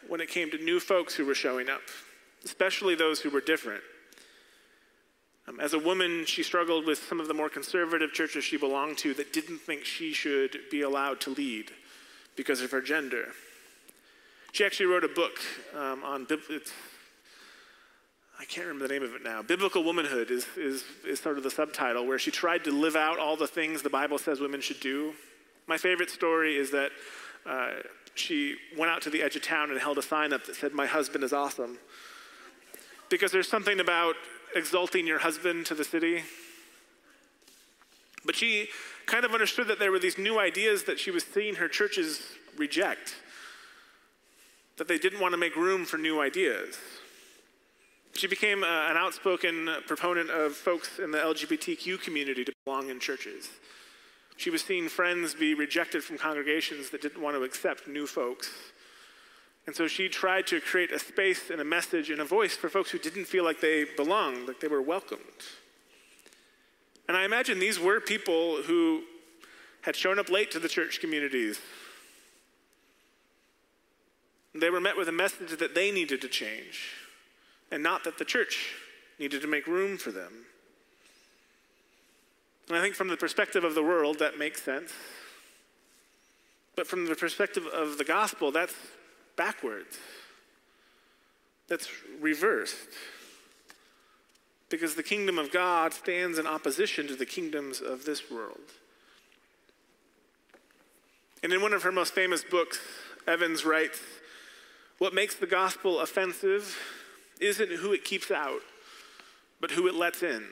when 0.07 0.21
it 0.21 0.29
came 0.29 0.49
to 0.51 0.57
new 0.57 0.79
folks 0.79 1.15
who 1.15 1.25
were 1.25 1.35
showing 1.35 1.69
up, 1.69 1.81
especially 2.45 2.95
those 2.95 3.21
who 3.21 3.29
were 3.29 3.41
different. 3.41 3.83
Um, 5.47 5.59
as 5.59 5.73
a 5.73 5.79
woman, 5.79 6.25
she 6.25 6.43
struggled 6.43 6.85
with 6.85 6.99
some 6.99 7.19
of 7.19 7.27
the 7.27 7.33
more 7.33 7.49
conservative 7.49 8.13
churches 8.13 8.43
she 8.43 8.57
belonged 8.57 8.97
to 8.99 9.13
that 9.15 9.33
didn't 9.33 9.59
think 9.59 9.83
she 9.83 10.13
should 10.13 10.57
be 10.71 10.81
allowed 10.81 11.19
to 11.21 11.31
lead 11.31 11.71
because 12.35 12.61
of 12.61 12.71
her 12.71 12.81
gender. 12.81 13.27
She 14.53 14.63
actually 14.63 14.85
wrote 14.85 15.03
a 15.03 15.09
book 15.09 15.39
um, 15.75 16.03
on, 16.03 16.27
I 18.39 18.45
can't 18.45 18.67
remember 18.67 18.87
the 18.87 18.93
name 18.93 19.03
of 19.03 19.15
it 19.15 19.23
now. 19.23 19.41
Biblical 19.41 19.83
Womanhood 19.83 20.31
is, 20.31 20.45
is, 20.55 20.83
is 21.05 21.19
sort 21.19 21.37
of 21.37 21.43
the 21.43 21.51
subtitle, 21.51 22.05
where 22.05 22.19
she 22.19 22.31
tried 22.31 22.63
to 22.65 22.71
live 22.71 22.95
out 22.95 23.19
all 23.19 23.35
the 23.35 23.47
things 23.47 23.81
the 23.81 23.89
Bible 23.89 24.17
says 24.17 24.39
women 24.39 24.61
should 24.61 24.79
do. 24.79 25.13
My 25.67 25.77
favorite 25.77 26.09
story 26.09 26.55
is 26.55 26.71
that 26.71 26.91
uh, 27.45 27.71
she 28.15 28.55
went 28.77 28.91
out 28.91 29.01
to 29.03 29.09
the 29.09 29.21
edge 29.21 29.35
of 29.35 29.41
town 29.41 29.71
and 29.71 29.79
held 29.79 29.97
a 29.97 30.01
sign 30.01 30.33
up 30.33 30.45
that 30.45 30.55
said, 30.55 30.73
My 30.73 30.85
husband 30.85 31.23
is 31.23 31.33
awesome. 31.33 31.77
Because 33.09 33.31
there's 33.31 33.47
something 33.47 33.79
about 33.79 34.15
exalting 34.55 35.07
your 35.07 35.19
husband 35.19 35.65
to 35.67 35.75
the 35.75 35.83
city. 35.83 36.23
But 38.25 38.35
she 38.35 38.69
kind 39.05 39.25
of 39.25 39.33
understood 39.33 39.67
that 39.67 39.79
there 39.79 39.91
were 39.91 39.99
these 39.99 40.17
new 40.17 40.39
ideas 40.39 40.83
that 40.83 40.99
she 40.99 41.11
was 41.11 41.23
seeing 41.23 41.55
her 41.55 41.67
churches 41.67 42.21
reject, 42.57 43.15
that 44.77 44.87
they 44.87 44.97
didn't 44.97 45.19
want 45.19 45.33
to 45.33 45.37
make 45.37 45.55
room 45.55 45.85
for 45.85 45.97
new 45.97 46.21
ideas. 46.21 46.77
She 48.13 48.27
became 48.27 48.63
uh, 48.63 48.67
an 48.67 48.95
outspoken 48.95 49.69
proponent 49.87 50.29
of 50.29 50.53
folks 50.53 50.99
in 50.99 51.11
the 51.11 51.17
LGBTQ 51.17 52.01
community 52.01 52.45
to 52.45 52.53
belong 52.63 52.89
in 52.89 52.99
churches. 52.99 53.49
She 54.43 54.49
was 54.49 54.61
seeing 54.61 54.89
friends 54.89 55.33
be 55.33 55.53
rejected 55.53 56.03
from 56.03 56.17
congregations 56.17 56.89
that 56.89 57.01
didn't 57.01 57.21
want 57.21 57.37
to 57.37 57.43
accept 57.43 57.87
new 57.87 58.05
folks. 58.05 58.51
And 59.65 59.73
so 59.73 59.87
she 59.87 60.09
tried 60.09 60.47
to 60.47 60.59
create 60.59 60.91
a 60.91 60.99
space 60.99 61.49
and 61.49 61.61
a 61.61 61.63
message 61.63 62.09
and 62.09 62.19
a 62.19 62.25
voice 62.25 62.53
for 62.53 62.67
folks 62.67 62.91
who 62.91 62.99
didn't 62.99 63.23
feel 63.23 63.45
like 63.45 63.61
they 63.61 63.85
belonged, 63.95 64.49
like 64.49 64.59
they 64.59 64.67
were 64.67 64.81
welcomed. 64.81 65.21
And 67.07 67.15
I 67.15 67.23
imagine 67.23 67.57
these 67.57 67.79
were 67.79 68.01
people 68.01 68.63
who 68.63 69.03
had 69.83 69.95
shown 69.95 70.19
up 70.19 70.27
late 70.27 70.51
to 70.51 70.59
the 70.59 70.67
church 70.67 70.99
communities. 70.99 71.61
They 74.53 74.69
were 74.69 74.81
met 74.81 74.97
with 74.97 75.07
a 75.07 75.13
message 75.13 75.57
that 75.57 75.73
they 75.73 75.89
needed 75.89 76.19
to 76.19 76.27
change, 76.27 76.89
and 77.71 77.81
not 77.81 78.03
that 78.03 78.17
the 78.17 78.25
church 78.25 78.73
needed 79.19 79.41
to 79.41 79.47
make 79.47 79.67
room 79.67 79.97
for 79.97 80.11
them. 80.11 80.47
And 82.67 82.77
I 82.77 82.81
think 82.81 82.95
from 82.95 83.09
the 83.09 83.17
perspective 83.17 83.63
of 83.63 83.75
the 83.75 83.83
world, 83.83 84.19
that 84.19 84.37
makes 84.37 84.63
sense. 84.63 84.91
But 86.75 86.87
from 86.87 87.05
the 87.05 87.15
perspective 87.15 87.65
of 87.67 87.97
the 87.97 88.03
gospel, 88.03 88.51
that's 88.51 88.75
backwards. 89.35 89.97
That's 91.67 91.87
reversed. 92.19 92.75
because 94.69 94.95
the 94.95 95.03
kingdom 95.03 95.37
of 95.37 95.51
God 95.51 95.93
stands 95.93 96.39
in 96.39 96.47
opposition 96.47 97.05
to 97.07 97.15
the 97.15 97.27
kingdoms 97.27 97.79
of 97.79 98.05
this 98.05 98.31
world. 98.31 98.71
And 101.43 101.53
in 101.53 101.61
one 101.61 101.73
of 101.73 101.83
her 101.83 101.91
most 101.91 102.15
famous 102.15 102.43
books, 102.43 102.79
Evans 103.27 103.65
writes 103.65 103.99
What 104.97 105.13
makes 105.13 105.35
the 105.35 105.45
gospel 105.45 105.99
offensive 105.99 106.75
isn't 107.39 107.71
who 107.71 107.93
it 107.93 108.03
keeps 108.03 108.31
out, 108.31 108.61
but 109.61 109.71
who 109.71 109.87
it 109.87 109.93
lets 109.93 110.23
in. 110.23 110.43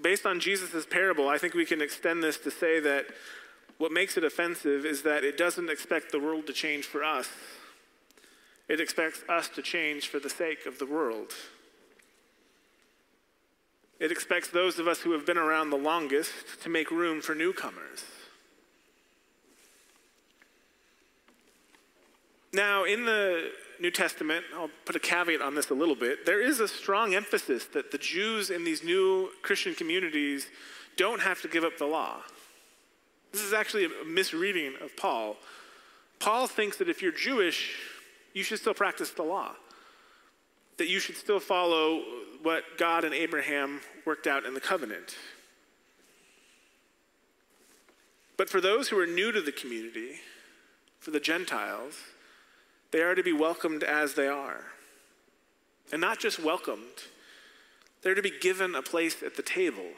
Based 0.00 0.24
on 0.24 0.40
Jesus' 0.40 0.86
parable, 0.86 1.28
I 1.28 1.38
think 1.38 1.54
we 1.54 1.66
can 1.66 1.82
extend 1.82 2.22
this 2.22 2.38
to 2.38 2.50
say 2.50 2.80
that 2.80 3.06
what 3.78 3.92
makes 3.92 4.16
it 4.16 4.24
offensive 4.24 4.86
is 4.86 5.02
that 5.02 5.24
it 5.24 5.36
doesn't 5.36 5.68
expect 5.68 6.12
the 6.12 6.20
world 6.20 6.46
to 6.46 6.52
change 6.52 6.84
for 6.84 7.04
us, 7.04 7.28
it 8.68 8.80
expects 8.80 9.22
us 9.28 9.48
to 9.50 9.62
change 9.62 10.08
for 10.08 10.18
the 10.18 10.30
sake 10.30 10.66
of 10.66 10.78
the 10.78 10.86
world. 10.86 11.34
It 14.00 14.10
expects 14.10 14.48
those 14.48 14.78
of 14.78 14.88
us 14.88 15.00
who 15.00 15.12
have 15.12 15.26
been 15.26 15.38
around 15.38 15.70
the 15.70 15.76
longest 15.76 16.62
to 16.62 16.68
make 16.68 16.90
room 16.90 17.20
for 17.20 17.34
newcomers. 17.34 18.04
Now, 22.52 22.84
in 22.84 23.04
the 23.06 23.50
New 23.80 23.90
Testament, 23.90 24.44
I'll 24.54 24.70
put 24.84 24.94
a 24.94 25.00
caveat 25.00 25.40
on 25.40 25.54
this 25.54 25.70
a 25.70 25.74
little 25.74 25.94
bit. 25.94 26.26
There 26.26 26.40
is 26.40 26.60
a 26.60 26.68
strong 26.68 27.14
emphasis 27.14 27.64
that 27.66 27.90
the 27.90 27.98
Jews 27.98 28.50
in 28.50 28.64
these 28.64 28.84
new 28.84 29.30
Christian 29.40 29.74
communities 29.74 30.46
don't 30.96 31.20
have 31.20 31.40
to 31.42 31.48
give 31.48 31.64
up 31.64 31.78
the 31.78 31.86
law. 31.86 32.18
This 33.32 33.40
is 33.40 33.54
actually 33.54 33.86
a 33.86 34.04
misreading 34.06 34.74
of 34.82 34.94
Paul. 34.96 35.36
Paul 36.18 36.46
thinks 36.46 36.76
that 36.76 36.88
if 36.88 37.00
you're 37.00 37.12
Jewish, 37.12 37.74
you 38.34 38.42
should 38.42 38.58
still 38.58 38.74
practice 38.74 39.10
the 39.10 39.22
law, 39.22 39.52
that 40.76 40.88
you 40.88 41.00
should 41.00 41.16
still 41.16 41.40
follow 41.40 42.02
what 42.42 42.64
God 42.76 43.04
and 43.04 43.14
Abraham 43.14 43.80
worked 44.04 44.26
out 44.26 44.44
in 44.44 44.52
the 44.52 44.60
covenant. 44.60 45.16
But 48.36 48.50
for 48.50 48.60
those 48.60 48.88
who 48.88 48.98
are 48.98 49.06
new 49.06 49.32
to 49.32 49.40
the 49.40 49.52
community, 49.52 50.20
for 51.00 51.10
the 51.10 51.20
Gentiles, 51.20 51.94
they 52.92 53.00
are 53.00 53.14
to 53.14 53.22
be 53.22 53.32
welcomed 53.32 53.82
as 53.82 54.14
they 54.14 54.28
are. 54.28 54.66
And 55.90 56.00
not 56.00 56.20
just 56.20 56.38
welcomed, 56.38 57.08
they're 58.02 58.14
to 58.14 58.22
be 58.22 58.32
given 58.40 58.74
a 58.74 58.82
place 58.82 59.22
at 59.22 59.36
the 59.36 59.42
table. 59.42 59.90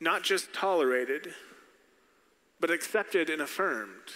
Not 0.00 0.22
just 0.22 0.52
tolerated, 0.52 1.32
but 2.60 2.70
accepted 2.70 3.30
and 3.30 3.40
affirmed. 3.40 4.12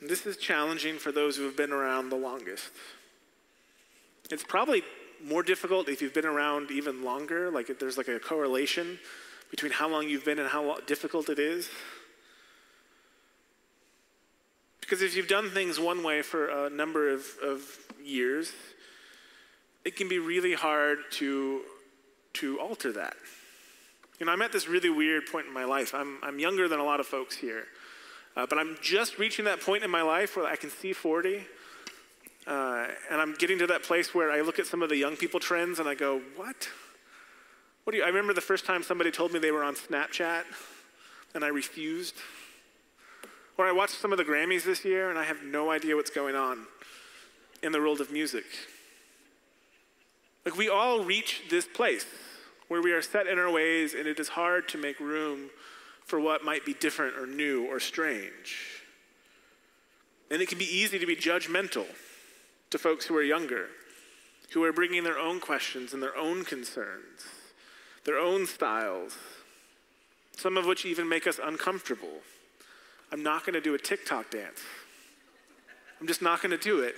This 0.00 0.26
is 0.26 0.36
challenging 0.36 0.98
for 0.98 1.10
those 1.10 1.36
who 1.36 1.44
have 1.44 1.56
been 1.56 1.72
around 1.72 2.10
the 2.10 2.16
longest. 2.16 2.70
It's 4.30 4.44
probably 4.44 4.82
more 5.24 5.42
difficult 5.42 5.88
if 5.88 6.00
you've 6.00 6.14
been 6.14 6.26
around 6.26 6.70
even 6.70 7.02
longer, 7.02 7.50
like 7.50 7.78
there's 7.78 7.96
like 7.96 8.08
a 8.08 8.20
correlation 8.20 8.98
between 9.50 9.72
how 9.72 9.88
long 9.88 10.08
you've 10.08 10.24
been 10.24 10.38
and 10.38 10.48
how 10.48 10.78
difficult 10.86 11.28
it 11.28 11.38
is. 11.38 11.70
Because 14.88 15.02
if 15.02 15.14
you've 15.14 15.28
done 15.28 15.50
things 15.50 15.78
one 15.78 16.02
way 16.02 16.22
for 16.22 16.48
a 16.66 16.70
number 16.70 17.10
of, 17.10 17.26
of 17.44 17.62
years, 18.02 18.52
it 19.84 19.96
can 19.96 20.08
be 20.08 20.18
really 20.18 20.54
hard 20.54 21.00
to, 21.10 21.60
to 22.32 22.58
alter 22.58 22.90
that. 22.92 23.14
You 24.18 24.24
know, 24.24 24.32
I'm 24.32 24.40
at 24.40 24.50
this 24.50 24.66
really 24.66 24.88
weird 24.88 25.26
point 25.26 25.46
in 25.46 25.52
my 25.52 25.64
life. 25.64 25.94
I'm, 25.94 26.16
I'm 26.22 26.38
younger 26.38 26.68
than 26.68 26.80
a 26.80 26.84
lot 26.84 27.00
of 27.00 27.06
folks 27.06 27.36
here, 27.36 27.64
uh, 28.34 28.46
but 28.48 28.58
I'm 28.58 28.78
just 28.80 29.18
reaching 29.18 29.44
that 29.44 29.60
point 29.60 29.84
in 29.84 29.90
my 29.90 30.00
life 30.00 30.38
where 30.38 30.46
I 30.46 30.56
can 30.56 30.70
see 30.70 30.94
40. 30.94 31.44
Uh, 32.46 32.86
and 33.10 33.20
I'm 33.20 33.34
getting 33.34 33.58
to 33.58 33.66
that 33.66 33.82
place 33.82 34.14
where 34.14 34.30
I 34.30 34.40
look 34.40 34.58
at 34.58 34.66
some 34.66 34.80
of 34.80 34.88
the 34.88 34.96
young 34.96 35.16
people 35.16 35.38
trends 35.38 35.80
and 35.80 35.86
I 35.86 35.96
go, 35.96 36.22
what? 36.34 36.66
What 37.84 37.90
do 37.90 37.98
you, 37.98 38.04
I 38.04 38.06
remember 38.06 38.32
the 38.32 38.40
first 38.40 38.64
time 38.64 38.82
somebody 38.82 39.10
told 39.10 39.34
me 39.34 39.38
they 39.38 39.52
were 39.52 39.64
on 39.64 39.74
Snapchat 39.74 40.44
and 41.34 41.44
I 41.44 41.48
refused. 41.48 42.14
Or 43.58 43.66
I 43.66 43.72
watched 43.72 44.00
some 44.00 44.12
of 44.12 44.18
the 44.18 44.24
Grammys 44.24 44.62
this 44.62 44.84
year 44.84 45.10
and 45.10 45.18
I 45.18 45.24
have 45.24 45.42
no 45.42 45.70
idea 45.70 45.96
what's 45.96 46.10
going 46.10 46.36
on 46.36 46.66
in 47.60 47.72
the 47.72 47.80
world 47.80 48.00
of 48.00 48.12
music. 48.12 48.44
Like 50.46 50.56
we 50.56 50.68
all 50.68 51.02
reach 51.02 51.42
this 51.50 51.66
place 51.66 52.06
where 52.68 52.80
we 52.80 52.92
are 52.92 53.02
set 53.02 53.26
in 53.26 53.36
our 53.36 53.50
ways 53.50 53.94
and 53.94 54.06
it 54.06 54.20
is 54.20 54.28
hard 54.28 54.68
to 54.68 54.78
make 54.78 55.00
room 55.00 55.50
for 56.04 56.20
what 56.20 56.44
might 56.44 56.64
be 56.64 56.72
different 56.72 57.18
or 57.18 57.26
new 57.26 57.66
or 57.66 57.80
strange. 57.80 58.84
And 60.30 60.40
it 60.40 60.48
can 60.48 60.58
be 60.58 60.64
easy 60.64 61.00
to 61.00 61.06
be 61.06 61.16
judgmental 61.16 61.86
to 62.70 62.78
folks 62.78 63.06
who 63.06 63.16
are 63.16 63.22
younger, 63.22 63.66
who 64.52 64.62
are 64.62 64.72
bringing 64.72 65.02
their 65.02 65.18
own 65.18 65.40
questions 65.40 65.92
and 65.92 66.02
their 66.02 66.16
own 66.16 66.44
concerns, 66.44 67.26
their 68.04 68.18
own 68.18 68.46
styles, 68.46 69.16
some 70.36 70.56
of 70.56 70.64
which 70.64 70.86
even 70.86 71.08
make 71.08 71.26
us 71.26 71.40
uncomfortable. 71.42 72.22
I'm 73.12 73.22
not 73.22 73.44
going 73.44 73.54
to 73.54 73.60
do 73.60 73.74
a 73.74 73.78
TikTok 73.78 74.30
dance. 74.30 74.60
I'm 76.00 76.06
just 76.06 76.22
not 76.22 76.42
going 76.42 76.50
to 76.50 76.58
do 76.58 76.80
it. 76.80 76.96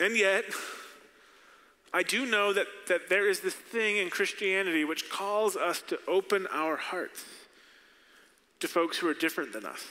And 0.00 0.16
yet, 0.16 0.44
I 1.92 2.02
do 2.02 2.26
know 2.26 2.52
that, 2.52 2.66
that 2.88 3.08
there 3.08 3.28
is 3.28 3.40
this 3.40 3.54
thing 3.54 3.96
in 3.96 4.10
Christianity 4.10 4.84
which 4.84 5.10
calls 5.10 5.56
us 5.56 5.82
to 5.88 5.98
open 6.06 6.46
our 6.52 6.76
hearts 6.76 7.24
to 8.60 8.68
folks 8.68 8.98
who 8.98 9.08
are 9.08 9.14
different 9.14 9.52
than 9.52 9.64
us, 9.64 9.84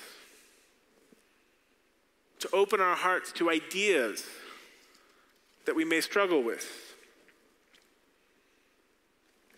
to 2.39 2.49
open 2.53 2.79
our 2.79 2.95
hearts 2.95 3.31
to 3.33 3.49
ideas 3.49 4.25
that 5.65 5.75
we 5.75 5.85
may 5.85 6.01
struggle 6.01 6.43
with. 6.43 6.95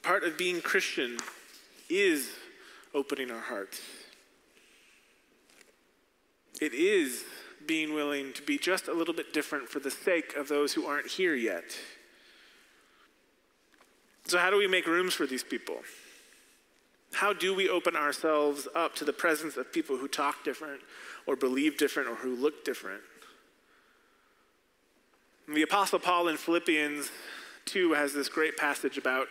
Part 0.02 0.24
of 0.24 0.38
being 0.38 0.62
Christian 0.62 1.18
is 1.90 2.32
opening 2.94 3.32
our 3.32 3.42
hearts. 3.42 3.82
It 6.62 6.74
is 6.74 7.24
being 7.66 7.94
willing 7.94 8.34
to 8.34 8.42
be 8.42 8.58
just 8.58 8.88
a 8.88 8.94
little 8.94 9.14
bit 9.14 9.34
different 9.34 9.70
for 9.70 9.80
the 9.80 9.92
sake 9.92 10.36
of 10.36 10.48
those 10.48 10.74
who 10.74 10.86
aren't 10.86 11.08
here 11.08 11.36
yet. 11.36 11.78
So, 14.26 14.38
how 14.38 14.50
do 14.50 14.58
we 14.58 14.68
make 14.68 14.86
rooms 14.86 15.14
for 15.14 15.26
these 15.26 15.44
people? 15.44 15.78
How 17.14 17.34
do 17.34 17.56
we 17.56 17.70
open 17.70 17.96
ourselves 17.96 18.68
up 18.76 18.96
to 18.96 19.06
the 19.06 19.14
presence 19.14 19.58
of 19.58 19.72
people 19.74 19.98
who 19.98 20.08
talk 20.08 20.44
different, 20.44 20.82
or 21.26 21.36
believe 21.36 21.78
different, 21.78 22.10
or 22.10 22.16
who 22.16 22.36
look 22.36 22.64
different? 22.64 23.02
The 25.48 25.64
Apostle 25.64 26.00
Paul 26.00 26.28
in 26.28 26.38
Philippians 26.38 27.10
2 27.66 27.94
has 27.94 28.14
this 28.14 28.30
great 28.30 28.56
passage 28.56 28.98
about 28.98 29.28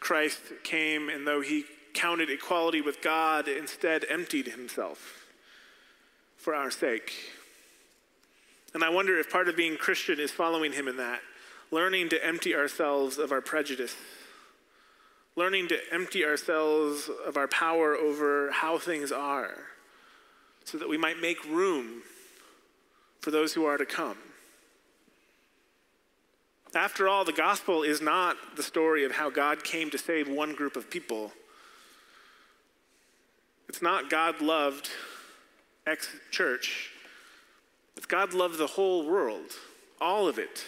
Christ 0.00 0.40
came, 0.64 1.10
and 1.10 1.26
though 1.26 1.42
he 1.42 1.64
counted 1.94 2.30
equality 2.30 2.80
with 2.80 3.02
God, 3.02 3.48
instead 3.48 4.04
emptied 4.08 4.48
himself 4.48 5.26
for 6.36 6.54
our 6.54 6.70
sake. 6.70 7.12
And 8.74 8.84
I 8.84 8.90
wonder 8.90 9.18
if 9.18 9.30
part 9.30 9.48
of 9.48 9.56
being 9.56 9.76
Christian 9.76 10.20
is 10.20 10.30
following 10.30 10.72
him 10.72 10.88
in 10.88 10.96
that, 10.98 11.20
learning 11.70 12.10
to 12.10 12.24
empty 12.24 12.54
ourselves 12.54 13.18
of 13.18 13.32
our 13.32 13.40
prejudice, 13.40 13.96
learning 15.36 15.68
to 15.68 15.78
empty 15.92 16.24
ourselves 16.24 17.10
of 17.26 17.36
our 17.36 17.48
power 17.48 17.94
over 17.94 18.50
how 18.52 18.78
things 18.78 19.10
are, 19.10 19.54
so 20.64 20.78
that 20.78 20.88
we 20.88 20.98
might 20.98 21.18
make 21.18 21.42
room 21.46 22.02
for 23.20 23.30
those 23.30 23.54
who 23.54 23.64
are 23.64 23.78
to 23.78 23.86
come. 23.86 24.18
After 26.74 27.08
all, 27.08 27.24
the 27.24 27.32
gospel 27.32 27.82
is 27.82 28.02
not 28.02 28.36
the 28.56 28.62
story 28.62 29.04
of 29.04 29.12
how 29.12 29.30
God 29.30 29.64
came 29.64 29.90
to 29.90 29.98
save 29.98 30.28
one 30.28 30.54
group 30.54 30.76
of 30.76 30.90
people. 30.90 31.32
It's 33.78 33.82
not 33.84 34.10
God 34.10 34.40
loved 34.40 34.90
X 35.86 36.08
church. 36.32 36.90
It's 37.96 38.06
God 38.06 38.34
loved 38.34 38.58
the 38.58 38.66
whole 38.66 39.06
world, 39.06 39.52
all 40.00 40.26
of 40.26 40.36
it. 40.36 40.64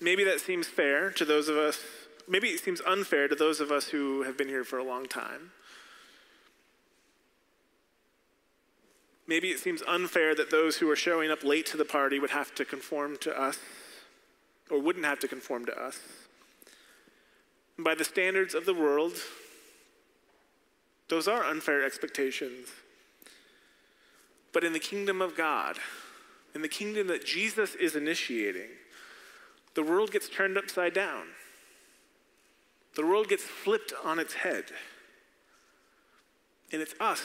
Maybe 0.00 0.24
that 0.24 0.40
seems 0.40 0.66
fair 0.66 1.10
to 1.10 1.26
those 1.26 1.50
of 1.50 1.58
us, 1.58 1.78
maybe 2.26 2.48
it 2.48 2.60
seems 2.60 2.80
unfair 2.80 3.28
to 3.28 3.34
those 3.34 3.60
of 3.60 3.70
us 3.70 3.88
who 3.88 4.22
have 4.22 4.38
been 4.38 4.48
here 4.48 4.64
for 4.64 4.78
a 4.78 4.82
long 4.82 5.04
time. 5.04 5.50
Maybe 9.26 9.48
it 9.48 9.58
seems 9.58 9.82
unfair 9.82 10.34
that 10.34 10.50
those 10.50 10.78
who 10.78 10.88
are 10.88 10.96
showing 10.96 11.30
up 11.30 11.44
late 11.44 11.66
to 11.66 11.76
the 11.76 11.84
party 11.84 12.18
would 12.18 12.30
have 12.30 12.54
to 12.54 12.64
conform 12.64 13.18
to 13.18 13.38
us, 13.38 13.58
or 14.70 14.80
wouldn't 14.80 15.04
have 15.04 15.18
to 15.18 15.28
conform 15.28 15.66
to 15.66 15.78
us. 15.78 15.98
By 17.78 17.94
the 17.94 18.04
standards 18.04 18.54
of 18.54 18.64
the 18.64 18.72
world, 18.72 19.12
those 21.12 21.28
are 21.28 21.44
unfair 21.44 21.84
expectations. 21.84 22.68
But 24.50 24.64
in 24.64 24.72
the 24.72 24.78
kingdom 24.78 25.20
of 25.20 25.36
God, 25.36 25.76
in 26.54 26.62
the 26.62 26.68
kingdom 26.68 27.06
that 27.08 27.22
Jesus 27.22 27.74
is 27.74 27.94
initiating, 27.94 28.70
the 29.74 29.82
world 29.82 30.10
gets 30.10 30.30
turned 30.30 30.56
upside 30.56 30.94
down. 30.94 31.24
The 32.94 33.04
world 33.04 33.28
gets 33.28 33.42
flipped 33.42 33.92
on 34.02 34.18
its 34.18 34.32
head. 34.32 34.64
And 36.72 36.80
it's 36.80 36.94
us 36.98 37.20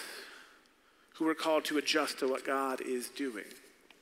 who 1.13 1.25
are 1.29 1.33
called 1.33 1.63
to 1.65 1.77
adjust 1.77 2.19
to 2.19 2.27
what 2.27 2.43
God 2.43 2.81
is 2.81 3.07
doing. 3.07 3.45